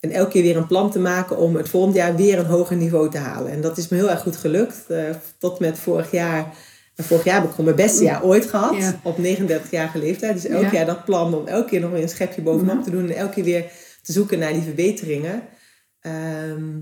[0.00, 2.76] en elke keer weer een plan te maken om het volgend jaar weer een hoger
[2.76, 3.52] niveau te halen.
[3.52, 4.84] En dat is me heel erg goed gelukt.
[4.88, 6.54] Uh, tot met vorig jaar
[6.94, 8.76] En vorig jaar heb ik gewoon mijn beste jaar ooit gehad.
[8.76, 9.00] Ja.
[9.02, 10.34] Op 39-jarige leeftijd.
[10.34, 10.72] Dus elk Ja.
[10.72, 12.82] jaar dat plan om elke keer nog weer een schepje bovenop Ja.
[12.82, 13.08] te doen.
[13.10, 13.70] En elke keer weer
[14.02, 15.42] te zoeken naar die verbeteringen.
[16.00, 16.78] Ehm,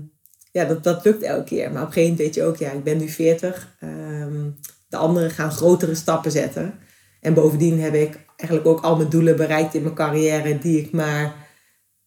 [0.51, 1.71] ja, dat, dat lukt elke keer.
[1.71, 3.75] Maar op een gegeven moment weet je ook, ja, ik ben nu 40.
[3.79, 4.49] Ehm,
[4.87, 6.73] de anderen gaan grotere stappen zetten.
[7.21, 10.91] En bovendien heb ik eigenlijk ook al mijn doelen bereikt in mijn carrière die ik
[10.91, 11.33] maar,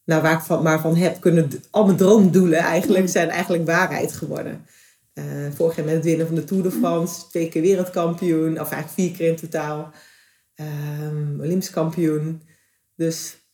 [0.05, 1.51] nou, waar ik van, maar van heb kunnen.
[1.71, 4.65] Al mijn droomdoelen eigenlijk zijn eigenlijk waarheid geworden.
[5.13, 5.23] Eh,
[5.53, 8.89] vorig jaar met het winnen van de Tour de France, twee keer wereldkampioen, of eigenlijk
[8.89, 9.91] vier keer in totaal.
[10.55, 12.41] Ehm Olympisch kampioen.
[12.95, 13.44] Dus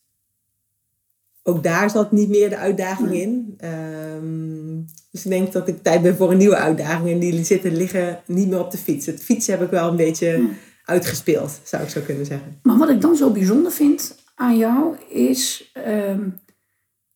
[1.43, 3.53] ook daar zat niet meer de uitdaging in.
[3.57, 4.79] Ehm,
[5.11, 7.09] dus ik denk dat ik tijd ben voor een nieuwe uitdaging.
[7.09, 9.05] En die zitten liggen niet meer op de fiets.
[9.05, 10.49] Het fietsen heb ik wel een beetje
[10.85, 12.59] uitgespeeld, zou ik zo kunnen zeggen.
[12.63, 16.29] Maar wat ik dan zo bijzonder vind aan jou is, ehm,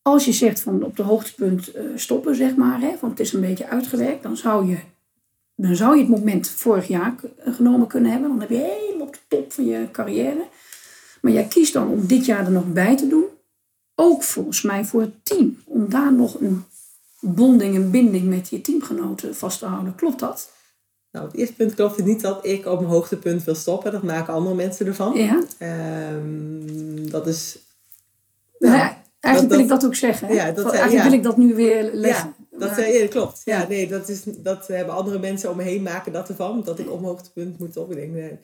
[0.01, 3.34] als je zegt van op de hoogtepunt eh, stoppen, zeg maar, hè, want het is
[3.34, 4.78] een beetje uitgewerkt, dan zou je,
[5.55, 8.30] dan zou je het moment vorig jaar genomen kunnen hebben.
[8.30, 10.45] Dan heb je helemaal op de top van je carrière.
[11.21, 13.26] Maar jij kiest dan om dit jaar er nog bij te doen.
[13.95, 15.57] Ook volgens mij voor het team.
[15.65, 16.63] Om daar nog een
[17.19, 19.95] bonding, een binding met je teamgenoten vast te houden.
[19.95, 20.51] Klopt dat?
[21.11, 23.91] Nou, het eerste punt klopt het niet dat ik op mijn hoogtepunt wil stoppen.
[23.91, 25.13] Dat maken andere mensen ervan.
[25.17, 25.43] Ja.
[25.57, 27.57] Ehm, dat is...
[28.59, 30.33] Nou ja, eigenlijk dat- wil ik dat ook zeggen.
[30.33, 31.03] Ja, dat eigenlijk ja.
[31.03, 32.35] wil ik dat nu weer leggen.
[32.51, 33.41] Ja, dat, Maar- eh, ja, klopt.
[33.45, 33.67] Ja, Ja.
[33.67, 36.63] nee, dat, is, dat hebben andere mensen om me heen maken dat ervan.
[36.63, 37.91] Dat ik op mijn hoogtepunt moet op.
[37.91, 38.39] Ik denk, nee,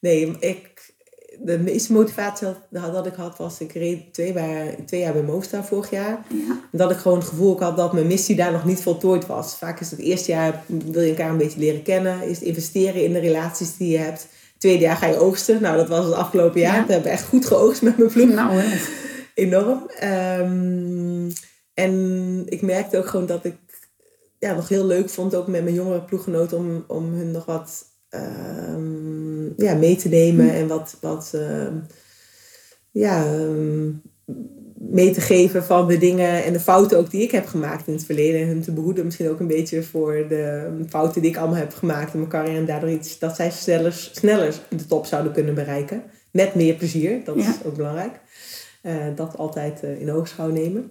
[0.00, 0.94] nee ik,
[1.40, 5.22] de meeste motivatie had- dat ik had was, ik reed twee, jaar- twee jaar bij
[5.22, 6.26] Movistar vorig jaar.
[6.28, 6.60] Ja.
[6.72, 9.56] Dat ik gewoon het gevoel had dat mijn missie daar nog niet voltooid was.
[9.56, 12.22] Vaak is het eerste jaar, wil je elkaar een beetje leren kennen.
[12.22, 14.26] Is het investeren in de relaties die je hebt.
[14.58, 15.62] Tweede jaar ga je oogsten.
[15.62, 16.76] Nou, dat was het afgelopen jaar.
[16.76, 16.86] Ja.
[16.86, 18.78] We hebben echt goed geoogst met mijn ploeg Nou, hè.
[19.44, 19.90] enorm.
[19.98, 21.30] Ehm,
[21.74, 23.56] en ik merkte ook gewoon dat ik
[24.38, 27.84] ja, nog heel leuk vond, ook met mijn jongere ploeggenoten, om, om hun nog wat
[29.56, 31.74] ehm, ja, mee te nemen en wat, wat ehm,
[32.90, 33.90] ja, ehm,
[34.74, 37.92] mee te geven van de dingen en de fouten ook die ik heb gemaakt in
[37.92, 38.40] het verleden.
[38.40, 41.74] En hun te behoeden misschien ook een beetje voor de fouten die ik allemaal heb
[41.74, 42.58] gemaakt in mijn carrière.
[42.58, 46.02] En daardoor iets dat zij sneller, sneller de top zouden kunnen bereiken.
[46.30, 47.48] Met meer plezier, dat Ja.
[47.48, 48.20] is ook belangrijk.
[48.82, 50.90] Eh, dat altijd eh, in oogschouw nemen.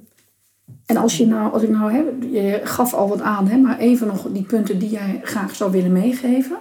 [0.85, 3.79] En als, je nou, als ik nou heb, je gaf al wat aan, hè, maar
[3.79, 6.57] even nog die punten die jij graag zou willen meegeven.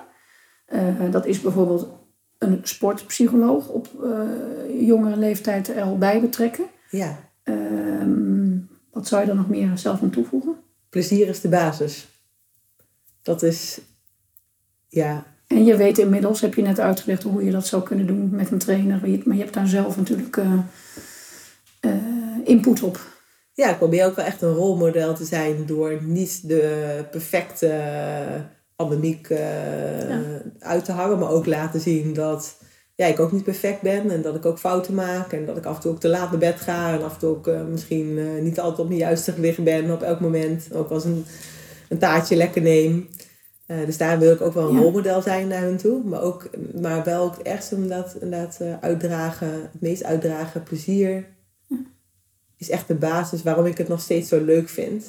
[0.66, 1.88] Eh, dat is bijvoorbeeld
[2.38, 6.64] een sportpsycholoog op eh, jongere leeftijd er al bij betrekken.
[6.90, 8.58] Ja, Ehm,
[8.92, 10.56] wat zou je er nog meer zelf aan toevoegen?
[10.88, 12.08] plezier is de basis.
[13.22, 13.80] Dat is,
[14.88, 18.30] ja, En je weet inmiddels, heb je net uitgelegd hoe je dat zou kunnen doen
[18.30, 18.98] met een trainer.
[19.00, 21.92] Maar je hebt daar zelf natuurlijk eh,
[22.44, 23.00] input op.
[23.52, 27.66] ja, ik probeer ook wel echt een rolmodel te zijn door niet de perfecte
[28.76, 30.20] anemiek eh, Ja.
[30.58, 32.56] uit te hangen, maar ook laten zien dat
[32.94, 35.64] ja, ik ook niet perfect ben en dat ik ook fouten maak en dat ik
[35.64, 37.64] af en toe ook te laat naar bed ga en af en toe ook eh,
[37.64, 40.68] misschien eh, niet altijd op mijn juiste gewicht ben op elk moment.
[40.74, 41.24] Ook als een,
[41.88, 43.08] een taartje lekker neem.
[43.66, 44.80] Dus daar wil ik ook wel een Ja.
[44.80, 46.04] rolmodel zijn naar hun toe.
[46.04, 46.50] Maar, ook,
[46.80, 51.26] maar wel het ergste inderdaad, inderdaad uitdragen, het meest uitdragen, plezier.
[52.56, 55.04] Is echt de basis waarom ik het nog steeds zo leuk vind.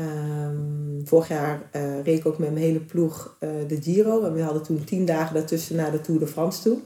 [0.00, 4.24] Ehm, vorig jaar eh, reed ik ook met mijn hele ploeg eh, de Giro.
[4.24, 6.78] En we hadden toen tien dagen daartussen naar de Tour de France toe.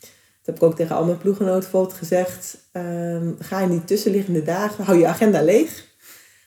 [0.00, 2.58] Dat heb ik ook tegen al mijn ploeggenoten gezegd.
[2.72, 5.86] ehm, ga je niet tussenliggende dagen, hou je agenda leeg.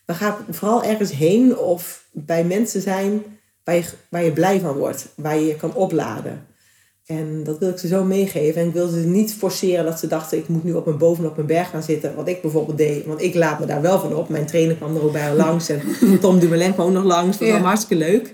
[0.05, 3.23] Maar ga vooral ergens heen of bij mensen zijn
[3.63, 5.07] waar je, waar je blij van wordt.
[5.15, 6.45] Waar je je kan opladen.
[7.17, 8.61] En dat wil ik ze zo meegeven.
[8.61, 10.37] En ik wil ze niet forceren dat ze dachten...
[10.37, 12.15] ik moet nu op mijn bovenop mijn berg gaan zitten.
[12.15, 13.05] Wat ik bijvoorbeeld deed.
[13.05, 14.29] Want ik laat me daar wel van op.
[14.29, 15.69] Mijn trainer kwam er ook bij langs.
[15.69, 15.81] En
[16.21, 17.37] Tom Dumoulin kwam ook nog langs.
[17.37, 17.63] Dat was Ja.
[17.63, 18.33] hartstikke leuk.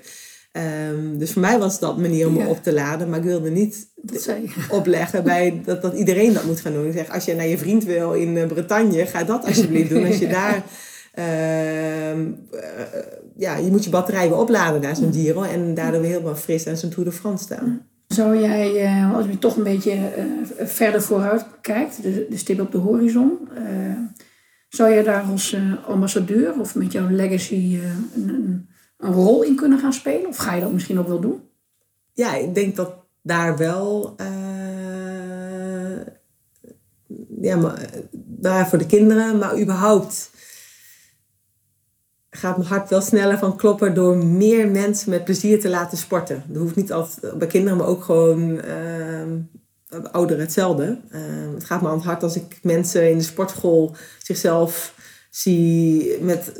[0.51, 2.47] Ehm, dus voor mij was dat een manier om me Ja.
[2.47, 3.09] op te laden.
[3.09, 3.87] Maar ik wilde niet
[4.69, 6.85] opleggen bij dat, dat iedereen dat moet gaan doen.
[6.87, 10.05] Ik zeg, als je naar je vriend wil in eh, Bretagne, ga dat alsjeblieft doen.
[10.05, 10.63] Als je daar,
[11.13, 12.99] ehm, eh,
[13.37, 16.67] ja, je moet je batterij weer opladen naar zo'n Giro en daardoor weer helemaal fris
[16.67, 17.81] aan zo'n Tour de France staan.
[18.07, 20.23] Zou jij, eh, als je toch een beetje eh,
[20.67, 23.97] verder vooruit kijkt, de, stip op de horizon, eh,
[24.69, 27.79] zou jij daar als ambassadeur of met jouw legacy
[28.13, 30.27] een, een, rol in kunnen gaan spelen?
[30.27, 31.41] Of ga je dat misschien ook wel doen?
[32.13, 34.15] Ja, ik denk dat daar wel,
[37.41, 37.89] ja, maar,
[38.25, 40.31] daar voor de kinderen, maar überhaupt
[42.37, 46.43] gaat mijn hart wel sneller van kloppen door meer mensen met plezier te laten sporten.
[46.47, 48.61] Dat hoeft niet altijd bij kinderen, maar ook gewoon
[49.89, 50.99] bij ouderen hetzelfde.
[51.11, 54.93] Ehm, het gaat me aan het hart als ik mensen in de sportschool zichzelf
[55.29, 56.51] zie met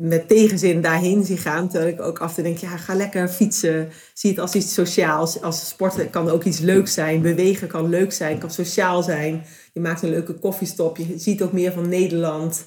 [0.00, 1.68] met tegenzin daarheen zie gaan.
[1.68, 3.88] Terwijl ik ook af en toe denk, ja, ga lekker fietsen.
[4.14, 5.42] Zie het als iets sociaals.
[5.42, 7.22] Als sporten kan ook iets leuks zijn.
[7.22, 9.44] Bewegen kan leuk zijn, kan sociaal zijn.
[9.72, 10.96] Je maakt een leuke koffiestop.
[10.96, 12.64] Je ziet ook meer van Nederland.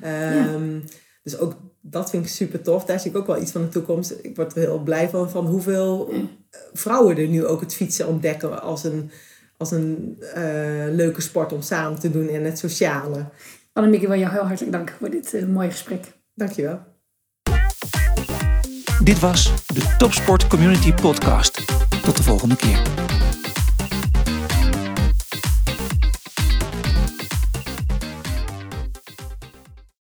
[0.00, 0.80] Ehm,
[1.26, 2.84] dus ook dat vind ik super tof.
[2.84, 4.14] Daar zie ik ook wel iets van de toekomst.
[4.22, 6.12] Ik word er heel blij van, van hoeveel
[6.72, 9.10] vrouwen er nu ook het fietsen ontdekken als een,
[9.56, 10.42] als een eh,
[10.90, 13.28] leuke sport om samen te doen en het sociale.
[13.72, 16.04] Annemieke, ik wil jou heel hartelijk danken voor dit uh, mooie gesprek.
[16.34, 16.80] Dankjewel.
[19.02, 21.64] Dit was de Topsport Community Podcast.
[22.02, 22.82] Tot de volgende keer.